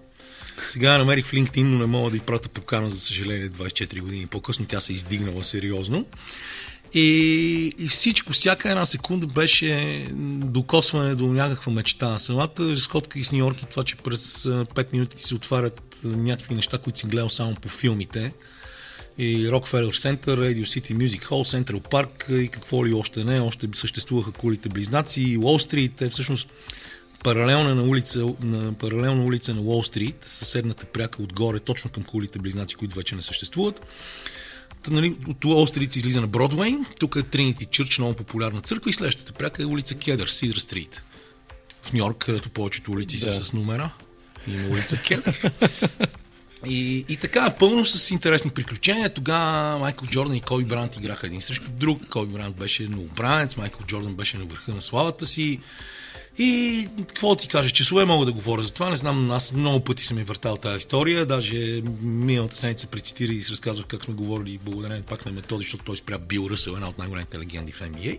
[0.57, 4.27] Сега намерих в LinkedIn, но не мога да й прата покана, за съжаление, 24 години
[4.27, 4.67] по-късно.
[4.67, 6.07] Тя се е издигнала сериозно.
[6.95, 10.07] И, и всичко, всяка една секунда беше
[10.45, 12.19] докосване до някаква мечта.
[12.19, 16.01] Самата разходка из Нью Йорк и това, че през а, 5 минути ти се отварят
[16.05, 18.33] някакви неща, които си гледал само по филмите.
[19.19, 23.41] И Rockefeller Center, Radio City Music Hall, Central Park и какво ли още не.
[23.41, 25.93] Още съществуваха кулите близнаци, Уолл Стрит.
[25.97, 26.53] Те всъщност
[27.25, 32.39] паралелна на улица, на паралелна улица на Уолл Стрит, съседната пряка отгоре, точно към кулите
[32.39, 33.81] близнаци, които вече не съществуват.
[34.83, 38.61] Та, нали, от Уолл Стрит се излиза на Бродвей, тук е Тринити Чърч, много популярна
[38.61, 41.03] църква и следващата пряка е улица Кедър, Сидър Стрит.
[41.83, 43.33] В Нью Йорк, където повечето улици да.
[43.33, 43.91] са с номера.
[44.49, 45.53] Има улица Кедър.
[46.67, 49.15] И, и така, пълно с интересни приключения.
[49.15, 52.09] Тогава Майкъл Джордан и Коби Брант играха един срещу друг.
[52.09, 55.61] Коби Брант беше новобранец, Майкъл Джордан беше на върха на славата си.
[56.39, 58.91] И какво ти кажа, часове мога да говоря за това.
[58.91, 61.27] Не знам, аз много пъти съм и въртал тази история.
[61.27, 65.85] Даже миналата седмица прецитира и се разказвах как сме говорили благодарение пак на методи, защото
[65.85, 68.19] той спря Бил Ръсъл, една от най-големите легенди в NBA.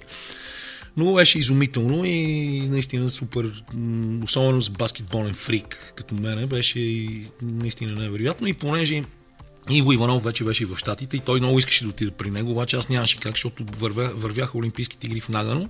[0.98, 3.64] Но беше изумително и наистина супер,
[4.24, 8.48] особено с баскетболен фрик, като мене, беше и наистина невероятно.
[8.48, 9.04] И понеже
[9.70, 12.78] Иво Иванов вече беше в Штатите и той много искаше да отида при него, обаче
[12.78, 15.70] аз нямаше как, защото вървя, вървяха Олимпийските игри в Нагано.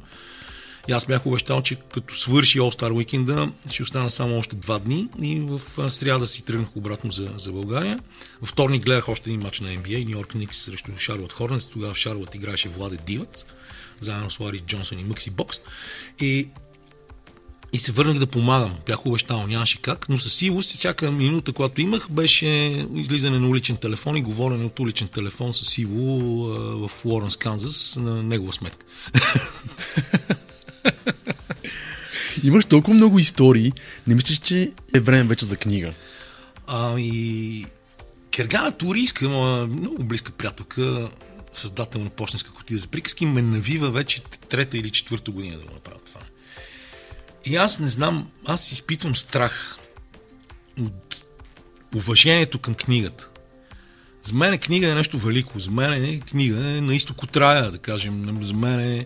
[0.88, 4.80] И аз бях обещал, че като свърши All Star Weekend ще остана само още два
[4.80, 8.00] дни и в сряда си тръгнах обратно за, за България.
[8.42, 11.68] Във вторник гледах още един матч на NBA, Нью Йорк Никс срещу Шарлот Хорнес.
[11.68, 13.46] Тогава в Шарлот играеше Владе Дивац,
[14.02, 15.60] заедно с Лари Джонсон и Мъкси Бокс.
[16.20, 16.50] И
[17.74, 18.78] и се върнах да помагам.
[18.86, 22.48] Бях обещал, нямаше как, но със сигурност всяка минута, която имах, беше
[22.96, 26.20] излизане на уличен телефон и говорене от уличен телефон с Иво
[26.88, 28.86] в Лоренс, Канзас на негова сметка.
[32.44, 33.72] Имаш толкова много истории,
[34.08, 35.94] не мислиш, че е време вече за книга?
[36.68, 37.66] Ами,
[38.32, 41.10] Кергана Турийска, моя много близка приятелка,
[41.54, 45.74] създател на почтенска котия за приказки, ме навива вече трета или четвърта година да го
[45.74, 46.22] направя това.
[47.46, 49.78] И аз не знам, аз изпитвам страх
[50.82, 51.24] от
[51.96, 53.30] уважението към книгата.
[54.30, 55.60] За мен книга е нещо велико.
[55.60, 58.38] За мен е книга е на изток от рая, да кажем.
[58.42, 59.06] За мен е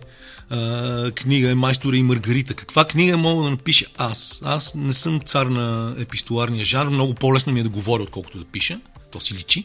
[0.50, 2.54] а, книга е Майстора и Маргарита.
[2.54, 4.42] Каква книга мога да напиша аз?
[4.44, 6.90] Аз не съм цар на епистоларния жанр.
[6.90, 8.80] Много по-лесно ми е да говоря, отколкото да пиша.
[9.10, 9.64] То си личи.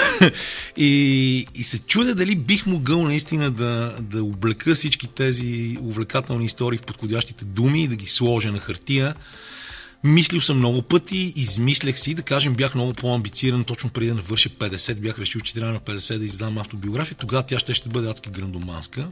[0.76, 6.78] и, и се чудя дали бих могъл наистина да, да облека всички тези увлекателни истории
[6.78, 9.14] в подходящите думи и да ги сложа на хартия
[10.04, 14.48] Мислил съм много пъти, измислях си, да кажем, бях много по-амбициран, точно преди да навърша
[14.48, 17.16] 50, бях решил, че трябва на 50 да издам автобиография.
[17.16, 19.08] Тогава тя ще, ще бъде адски грандоманска.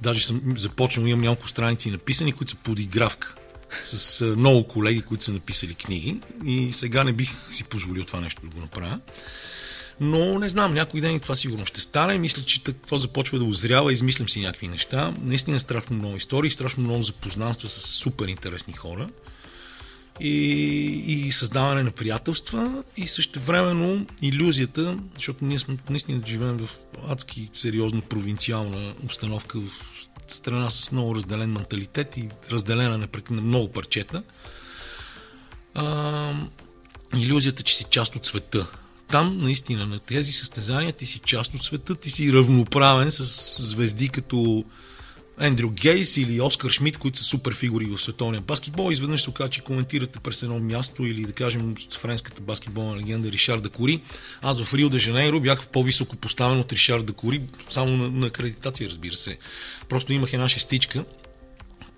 [0.00, 3.34] Даже съм започнал, имам няколко страници написани, които са подигравка
[3.82, 8.42] с много колеги, които са написали книги и сега не бих си позволил това нещо
[8.42, 8.98] да го направя.
[10.00, 12.18] Но не знам, някой ден и това сигурно ще стане.
[12.18, 15.14] Мисля, че това започва да озрява, измислям си някакви неща.
[15.20, 19.08] Наистина страшно много истории, страшно много запознанства с супер интересни хора
[20.20, 20.32] и,
[21.06, 27.50] и създаване на приятелства и също времено иллюзията, защото ние сме наистина живеем в адски
[27.52, 29.70] сериозно провинциална обстановка в
[30.28, 34.22] страна с много разделен менталитет и разделена на, на много парчета.
[35.74, 36.32] А,
[37.16, 38.66] иллюзията, че си част от света.
[39.10, 44.08] Там, наистина, на тези състезания ти си част от света, ти си равноправен с звезди
[44.08, 44.64] като
[45.40, 49.50] Ендрю Гейс или Оскар Шмидт, които са супер фигури в световния баскетбол, изведнъж се оказа,
[49.50, 54.00] че коментирате през едно място или да кажем френската баскетболна легенда Ришар Дакори.
[54.42, 58.88] Аз в Рио де Жанейро бях по-високо поставен от Ришар Дакори, само на, на акредитация,
[58.88, 59.38] разбира се.
[59.88, 61.04] Просто имах една шестичка,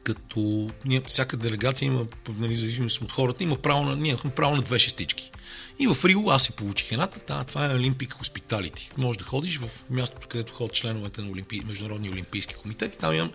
[0.05, 2.07] като ние, всяка делегация има,
[2.39, 5.31] нали, зависимост от хората, има право на, ние право на две шестички.
[5.79, 8.91] И в Рио аз си получих едната, да, това е Олимпик Хоспиталити.
[8.97, 11.63] Може да ходиш в мястото, където ходят членовете на Олимпи...
[11.67, 13.31] Международния олимпийски комитет и там имам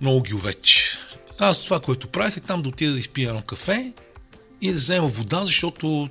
[0.00, 0.98] много гювеч.
[1.38, 3.92] Аз това, което правих е там да отида да изпия едно кафе
[4.60, 6.08] и да взема вода, защото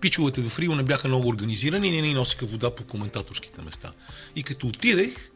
[0.00, 3.92] пичовете в Рио не бяха много организирани и не ни носиха вода по коментаторските места.
[4.36, 5.30] И като отидех,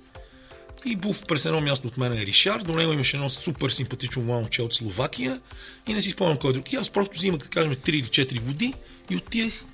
[0.84, 4.22] и був през едно място от мен е Ришар, до него имаше едно супер симпатично
[4.22, 5.40] момче от Словакия
[5.88, 6.72] и не си спомням кой друг.
[6.72, 8.74] И аз просто взимах, да кажем, 3 или 4 води
[9.10, 9.64] и отидех,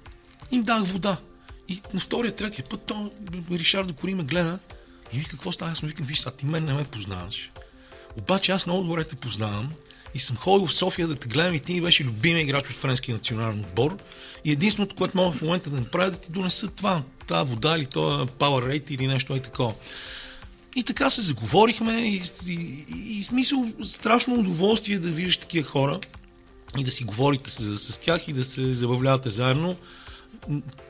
[0.50, 1.16] им дах вода.
[1.68, 3.10] И на втория, третия път, то
[3.50, 4.58] Ришардо Кори ме гледа
[5.12, 5.70] и вика, какво става?
[5.70, 7.50] Аз му викам, виж, сега ти мен не ме познаваш.
[8.16, 9.72] Обаче аз много добре те познавам
[10.14, 12.76] и съм ходил в София да те гледам и ти ми беше любимия играч от
[12.76, 13.96] френския национален отбор.
[14.44, 17.76] И единственото, което мога в момента да направя, е да ти донеса това, тази вода
[17.76, 19.74] или това Power Rate или нещо е такова.
[20.76, 22.52] И така се заговорихме и, и,
[22.88, 26.00] и, и смисъл страшно удоволствие да виждаш такива хора
[26.78, 29.76] и да си говорите с, с тях и да се забавлявате заедно.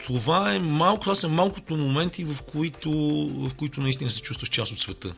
[0.06, 2.90] Това е малко, това са малкото моменти, в които,
[3.34, 5.14] в които наистина се чувстваш част от света.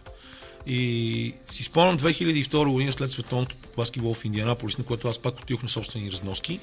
[0.66, 5.62] И си спомням 2002 година след световното баскетбол в Индианаполис, на което аз пак отидох
[5.62, 6.60] на собствени разноски.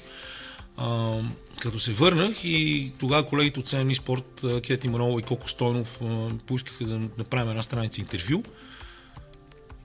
[0.76, 1.18] А,
[1.60, 6.00] като се върнах и тогава колегите от CMI Спорт, Кети Манова и Коко Стойнов
[6.46, 8.42] поискаха да направим една страница интервю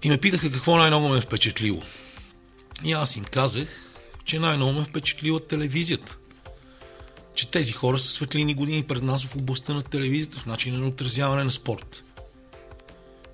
[0.04, 1.82] и ме питаха какво най-много ме е впечатлило.
[2.84, 3.91] И аз им казах,
[4.26, 6.18] че най-много ме впечатлила телевизията.
[7.36, 10.88] Че тези хора са светлини години пред нас в областта на телевизията, в начина на
[10.88, 12.04] отразяване на спорт.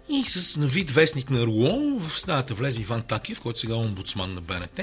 [0.10, 4.34] И с навид вестник на РУО в стаята влезе Иван Такев, който сега е омбудсман
[4.34, 4.80] на БНТ,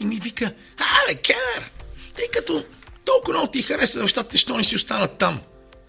[0.00, 1.70] и ми вика, а, бе, Кенер,
[2.16, 2.64] тъй като
[3.04, 5.40] толкова много ти хареса нещата, що не си останат там?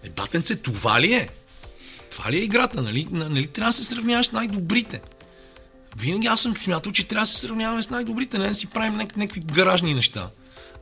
[0.02, 1.28] Е, батенце, това ли е?
[2.10, 3.06] Това ли е играта, нали?
[3.10, 5.00] нали трябва да се сравняваш с най-добрите?
[5.98, 8.96] Винаги аз съм смятал, че трябва да се сравняваме с най-добрите, не да си правим
[8.96, 10.30] някакви гаражни неща.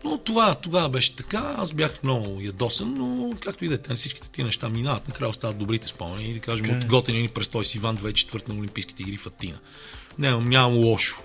[0.04, 4.30] Но това тогава беше така, аз бях много ядосан, но както и да е, всичките
[4.30, 6.78] тия неща минават, накрая остават добрите спомени, да кажем Така е.
[6.78, 9.58] от готения ни престой с Иван 24 на Олимпийските игри в Атина.
[10.18, 11.22] Нямам, нямам лошо.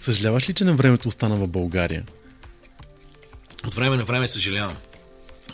[0.00, 2.04] Съжаляваш ли, че на времето остана в България?
[3.66, 4.76] От време на време съжалявам.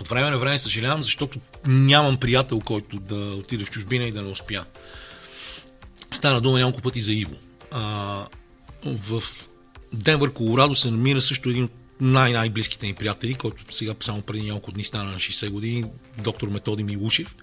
[0.00, 4.22] От време на време съжалявам, защото нямам приятел, който да отиде в чужбина и да
[4.22, 4.64] не успя.
[6.12, 7.36] Стана дума няколко пъти за Иво.
[7.70, 7.80] А,
[8.84, 9.22] в
[9.92, 14.72] Денвър, Колорадо се намира също един от най-най-близките ми приятели, който сега само преди няколко
[14.72, 15.84] дни стана на 60 години,
[16.18, 17.36] доктор Методи Милушев,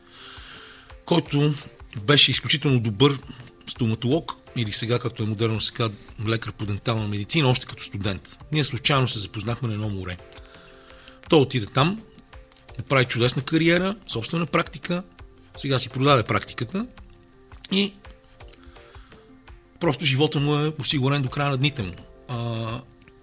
[1.06, 1.54] който
[2.02, 3.20] беше изключително добър
[3.68, 5.90] стоматолог или сега, както е модерно сега,
[6.28, 8.38] лекар по дентална медицина, още като студент.
[8.52, 10.18] Ние случайно се запознахме на едно море.
[11.30, 12.02] Той отиде там,
[12.78, 15.04] направи чудесна кариера, собствена практика,
[15.56, 16.86] сега си продаде практиката
[17.72, 17.94] и
[19.80, 21.92] просто живота му е осигурен до края на дните му.
[22.28, 22.38] А,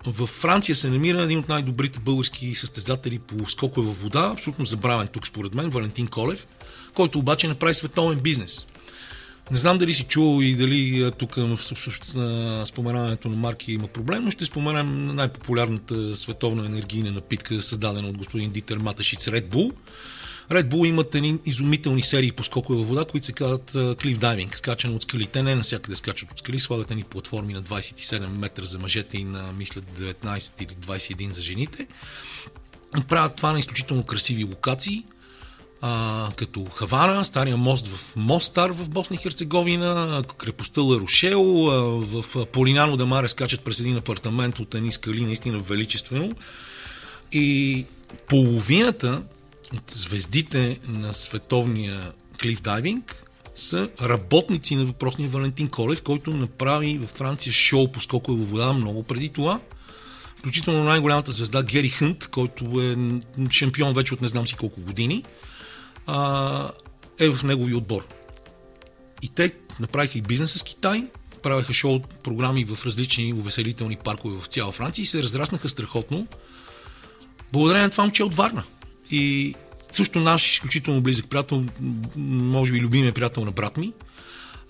[0.06, 5.06] в Франция се намира един от най-добрите български състезатели по скокове във вода, абсолютно забравен
[5.06, 6.46] тук според мен, Валентин Колев,
[6.94, 8.66] който обаче направи световен бизнес.
[9.50, 11.58] Не знам дали си чул и дали тук в
[12.64, 18.50] споменаването на марки има проблем, но ще споменам най-популярната световна енергийна напитка, създадена от господин
[18.50, 19.72] Дитер Маташиц Red Bull.
[20.50, 24.58] Red Bull имат едни изумителни серии по скокове във вода, които се казват клиф дайвинг,
[24.58, 25.26] скачане от скали.
[25.26, 29.24] Те не навсякъде скачат от скали, слагат ни платформи на 27 метра за мъжете и
[29.24, 31.86] на, мисля, 19 или 21 за жените.
[33.08, 35.04] Правят това на изключително красиви локации,
[35.80, 41.44] а, като Хавана, стария мост в Мостар в Босна и Херцеговина, крепостта Ларушел,
[42.00, 46.32] в Полинано де Маре скачат през един апартамент от едни скали, наистина величествено.
[47.32, 47.86] И
[48.28, 49.22] половината
[49.72, 52.12] от звездите на световния
[52.42, 58.44] клиф дайвинг са работници на въпросния Валентин Колев, който направи във Франция шоу по скокове
[58.44, 59.60] вода много преди това.
[60.36, 62.96] Включително най-голямата звезда Гери Хънт, който е
[63.50, 65.24] шампион вече от не знам си колко години,
[67.20, 68.06] е в негови отбор.
[69.22, 71.06] И те направиха и бизнес с Китай,
[71.42, 76.26] правеха шоу програми в различни увеселителни паркове в цяла Франция и се разраснаха страхотно.
[77.52, 78.64] Благодарение на това момче от Варна.
[79.14, 79.54] И
[79.92, 81.64] също наш изключително близък приятел,
[82.16, 83.92] може би любимия приятел на брат ми.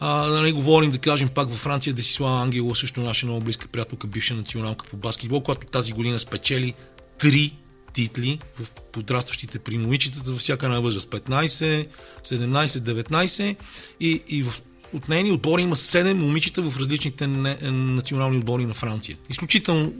[0.01, 3.69] А, да не говорим, да кажем, пак във Франция Десислава Ангелова, също наша много близка
[3.69, 6.75] приятелка, бивша националка по баскетбол, която тази година спечели
[7.19, 7.57] три
[7.93, 11.11] титли в подрастващите при момичетата във всяка една възраст.
[11.11, 11.87] 15,
[12.23, 13.57] 17, 19
[14.01, 18.75] и, и в от нейни отбори има 7 момичета в различните не, национални отбори на
[18.75, 19.17] Франция.
[19.31, 19.93] Изключително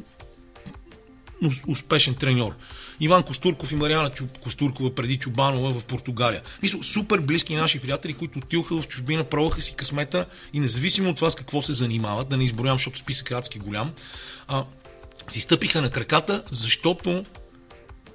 [1.43, 2.55] ус- успешен треньор.
[3.01, 6.43] Иван Костурков и Мариана Чу- Костуркова преди Чубанова в Португалия.
[6.63, 11.17] Мисля, супер близки наши приятели, които отидоха в чужбина, пробваха си късмета и независимо от
[11.17, 13.93] това с какво се занимават, да не изброявам, защото списък е адски голям,
[14.49, 14.65] а,
[15.29, 17.25] си стъпиха на краката, защото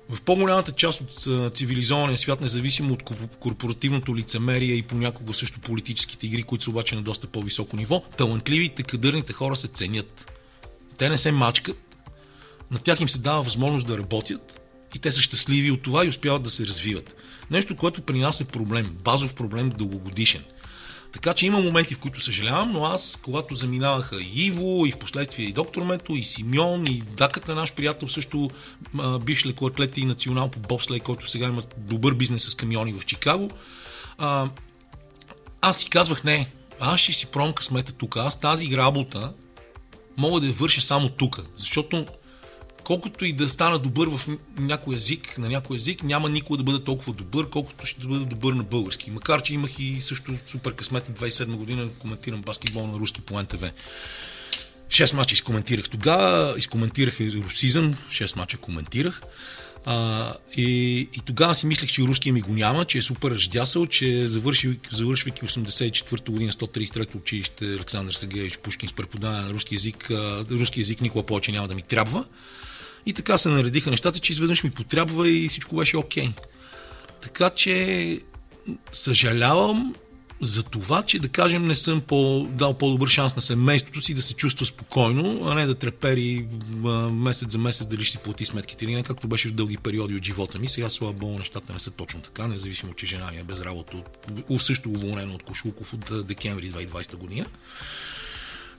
[0.10, 6.26] в по-голямата част от цивилизования свят, независимо от корпо- корпоративното лицемерие и понякога също политическите
[6.28, 10.32] игри, които са обаче на доста по-високо ниво, талантливите, кадърните хора се ценят.
[10.98, 11.98] Те не се мачкат,
[12.72, 14.62] на тях им се дава възможност да работят
[14.96, 17.16] и те са щастливи от това и успяват да се развиват.
[17.52, 20.44] Нещо, което при нас е проблем, базов проблем, дългогодишен.
[21.12, 24.98] Така че има моменти, в които съжалявам, но аз, когато заминаваха и Иво, и в
[24.98, 28.50] последствие и доктор Мето, и Симеон, и Даката, наш приятел, също
[29.22, 33.50] бивш лекоатлет и национал по бобслей, който сега има добър бизнес с камиони в Чикаго,
[34.18, 34.50] а,
[35.62, 38.18] аз си казвах, не, аз ще си пробвам късмета тук.
[38.18, 39.34] Аз тази работа
[40.18, 42.06] мога да я върша само тук, защото
[42.90, 44.28] колкото и да стана добър в
[44.60, 48.54] някой език, на някой език, няма никога да бъда толкова добър, колкото ще бъда добър
[48.54, 49.12] на български.
[49.12, 53.42] Макар, че имах и също супер късмет и 27 година коментирам баскетбол на руски по
[53.42, 53.72] НТВ.
[54.88, 59.22] 6 мача изкоментирах тогава, изкоментирах и русизъм, 6 мача коментирах.
[59.86, 63.88] А, и, и тогава си мислех, че руския ми го няма, че е супер ръждясал,
[63.88, 70.12] че завършвайки, завършвайки 84-та година 133-то училище Александър Сергеевич Пушкин с преподаване на руски язик,
[70.52, 72.26] руски язик никога повече няма да ми трябва.
[73.10, 76.30] И така се наредиха нещата, че изведнъж ми потрябва и всичко беше окей.
[77.22, 78.20] Така че
[78.92, 79.96] съжалявам
[80.42, 84.22] за това, че да кажем не съм по, дал по-добър шанс на семейството си да
[84.22, 86.48] се чувства спокойно, а не да трепери
[87.12, 90.16] месец за месец дали ще си плати сметките или не, както беше в дълги периоди
[90.16, 90.68] от живота ми.
[90.68, 93.98] Сега, слава богу, нещата не са точно така, независимо, че жена ми е без работа,
[94.50, 97.46] от, също уволнена от Кошулков от декември 2020 година.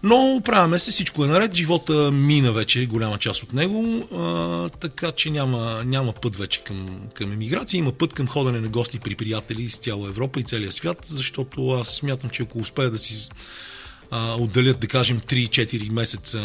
[0.02, 5.12] Но оправяме се, всичко е наред, живота мина вече, голяма част от него, а, така
[5.12, 9.14] че няма, няма път вече към, към емиграция, има път към ходене на гости при
[9.14, 13.28] приятели с цяла Европа и целия свят, защото аз смятам, че ако успея да си
[14.10, 16.42] а, отделят, да кажем, 3-4 месеца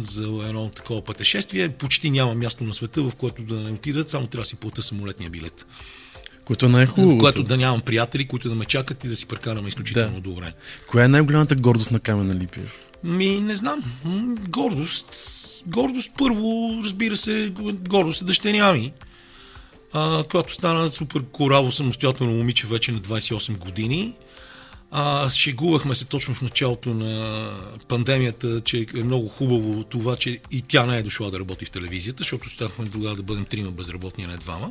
[0.00, 4.26] за едно такова пътешествие, почти няма място на света, в което да не отидат, само
[4.26, 5.66] трябва да си плата самолетния билет.
[6.44, 7.16] Което е най-хубавото.
[7.16, 10.20] В което да нямам приятели, които да ме чакат и да си прекараме изключително да.
[10.20, 10.52] добре.
[10.88, 12.78] Коя е най-голямата гордост на Камена Липиев?
[13.04, 13.82] Ми, не знам.
[14.48, 15.06] Гордост.
[15.66, 17.52] Гордост първо, разбира се,
[17.88, 18.92] гордост е дъщеря ми,
[19.92, 24.14] а, която стана супер кораво самостоятелно момиче вече на 28 години.
[24.90, 27.50] А, шегувахме се точно в началото на
[27.88, 31.70] пандемията, че е много хубаво това, че и тя не е дошла да работи в
[31.70, 34.70] телевизията, защото щяхме тогава да бъдем трима безработни, а не двама.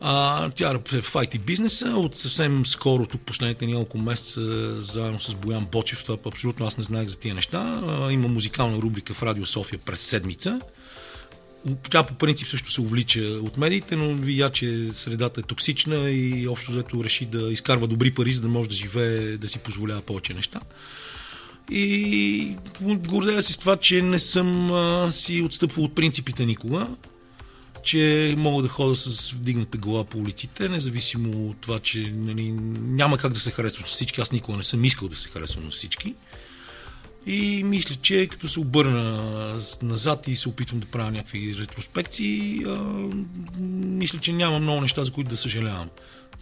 [0.00, 1.88] А, тя е в IT бизнеса.
[1.88, 4.40] От съвсем скоро, тук последните няколко месеца,
[4.82, 7.82] заедно с Боян Бочев, това абсолютно аз не знаех за тия неща.
[7.86, 10.60] А, има музикална рубрика в Радио София през седмица.
[11.90, 16.48] Тя по принцип също се увлича от медиите, но видя, че средата е токсична и
[16.48, 20.00] общо взето реши да изкарва добри пари, за да може да живее, да си позволява
[20.00, 20.60] повече неща.
[21.70, 26.86] И гордея се с това, че не съм а, си отстъпвал от принципите никога
[27.88, 33.18] че мога да ходя с вдигната глава по улиците, независимо от това, че нали, няма
[33.18, 34.20] как да се харесва с всички.
[34.20, 36.14] Аз никога не съм искал да се харесвам на всички.
[37.26, 42.78] И мисля, че като се обърна назад и се опитвам да правя някакви ретроспекции, а,
[43.84, 45.88] мисля, че няма много неща, за които да съжалявам.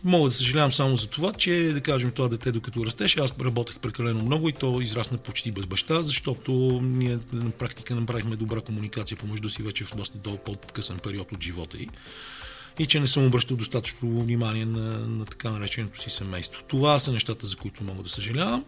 [0.05, 3.79] Мога да съжалявам само за това, че, да кажем, това дете, докато растеше, аз работех
[3.79, 9.19] прекалено много и то израсна почти без баща, защото ние на практика направихме добра комуникация
[9.19, 11.89] помежду си вече в доста до по-късен период от живота й
[12.79, 16.63] и че не съм обръщал достатъчно внимание на, на така нареченото си семейство.
[16.69, 18.65] Това са нещата, за които мога да съжалявам.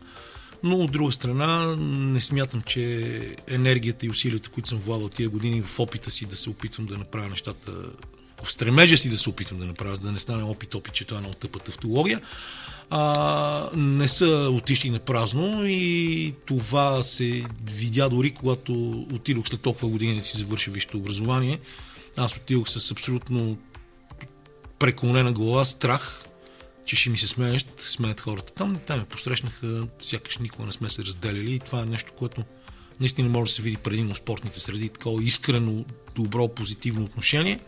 [0.62, 5.62] Но от друга страна не смятам, че енергията и усилията, които съм влагал тия години
[5.62, 7.72] в опита си да се опитвам да направя нещата
[8.42, 11.18] в стремежа си да се опитвам да направя, да не стане опит, опит, че това
[11.18, 12.20] е много тъпа тавтология,
[12.90, 19.88] а, не са отишли на празно и това се видя дори когато отидох след толкова
[19.88, 21.58] години да си завърши висшето образование.
[22.16, 23.58] Аз отидох с абсолютно
[24.78, 26.24] преклонена глава, страх,
[26.84, 28.78] че ще ми се смеят, смеят хората там.
[28.86, 32.44] Те ме посрещнаха, сякаш никога не сме се разделяли и това е нещо, което
[33.00, 35.84] наистина може да се види предимно в спортните среди, такова искрено,
[36.14, 37.60] добро, позитивно отношение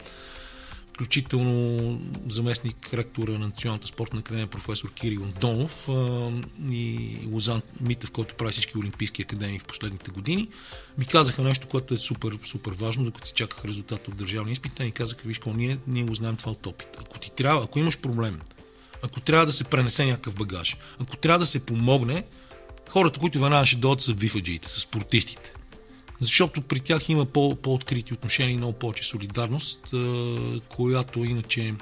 [1.00, 5.88] включително заместник ректора на Националната спортна академия професор Кирил Донов
[6.70, 10.48] и Лозан Митев, който прави всички олимпийски академии в последните години,
[10.98, 14.72] ми казаха нещо, което е супер, супер важно, докато си чаках резултата от държавния изпит.
[14.76, 16.88] Те ми казаха, виж, ние, ние го знаем това от опит.
[17.00, 18.40] Ако ти трябва, ако имаш проблем,
[19.02, 22.24] ако трябва да се пренесе някакъв багаж, ако трябва да се помогне,
[22.88, 25.54] хората, които веднага ще дойдат са вифаджиите, са спортистите
[26.20, 29.94] защото при тях има по- по-открити отношения и много повече солидарност,
[30.68, 31.74] която иначе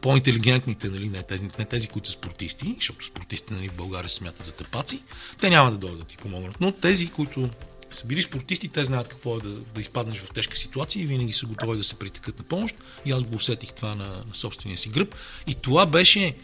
[0.00, 4.16] по-интелигентните, нали, не, тези, не тези, които са спортисти, защото спортистите нали, в България се
[4.16, 5.02] смятат за тъпаци,
[5.40, 6.60] те няма да дойдат да ти помогнат.
[6.60, 7.50] Но тези, които
[7.90, 11.32] са били спортисти, те знаят какво е да, да изпаднеш в тежка ситуация и винаги
[11.32, 12.76] са готови да се притекат на помощ.
[13.04, 15.14] И аз го усетих това на, на собствения си гръб.
[15.46, 16.36] И това беше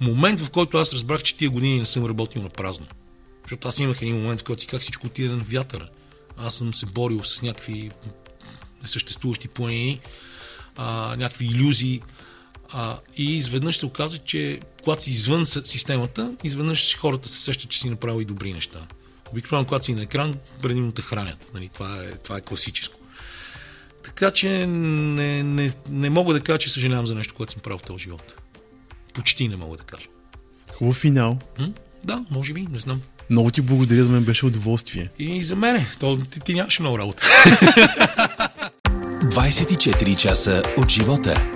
[0.00, 2.86] момент, в който аз разбрах, че тия години не съм работил на празно.
[3.42, 5.88] Защото аз имах един момент, в който си как всичко отиде на вятъра.
[6.36, 7.90] Аз съм се борил с някакви
[8.82, 10.00] несъществуващи планини,
[10.76, 12.02] а, някакви иллюзии.
[12.72, 17.78] А, и изведнъж се оказа, че когато си извън системата, изведнъж хората се сещат, че
[17.78, 18.86] си направил и добри неща.
[19.32, 21.50] Обикновено, когато си на екран, предимно те хранят.
[21.54, 21.70] Нали?
[21.74, 23.00] Това, е, това е класическо.
[24.04, 27.78] Така че не, не, не мога да кажа, че съжалявам за нещо, което съм правил
[27.78, 28.34] в този живот.
[29.14, 30.08] Почти не мога да кажа.
[30.72, 31.38] Хубав финал.
[31.58, 31.72] М?
[32.04, 33.02] Да, може би, не знам.
[33.30, 35.08] Много ти благодаря, за мен беше удоволствие.
[35.18, 35.86] И за мене.
[36.00, 37.22] То, ти, ти нямаше много работа.
[39.24, 41.53] 24 часа от живота.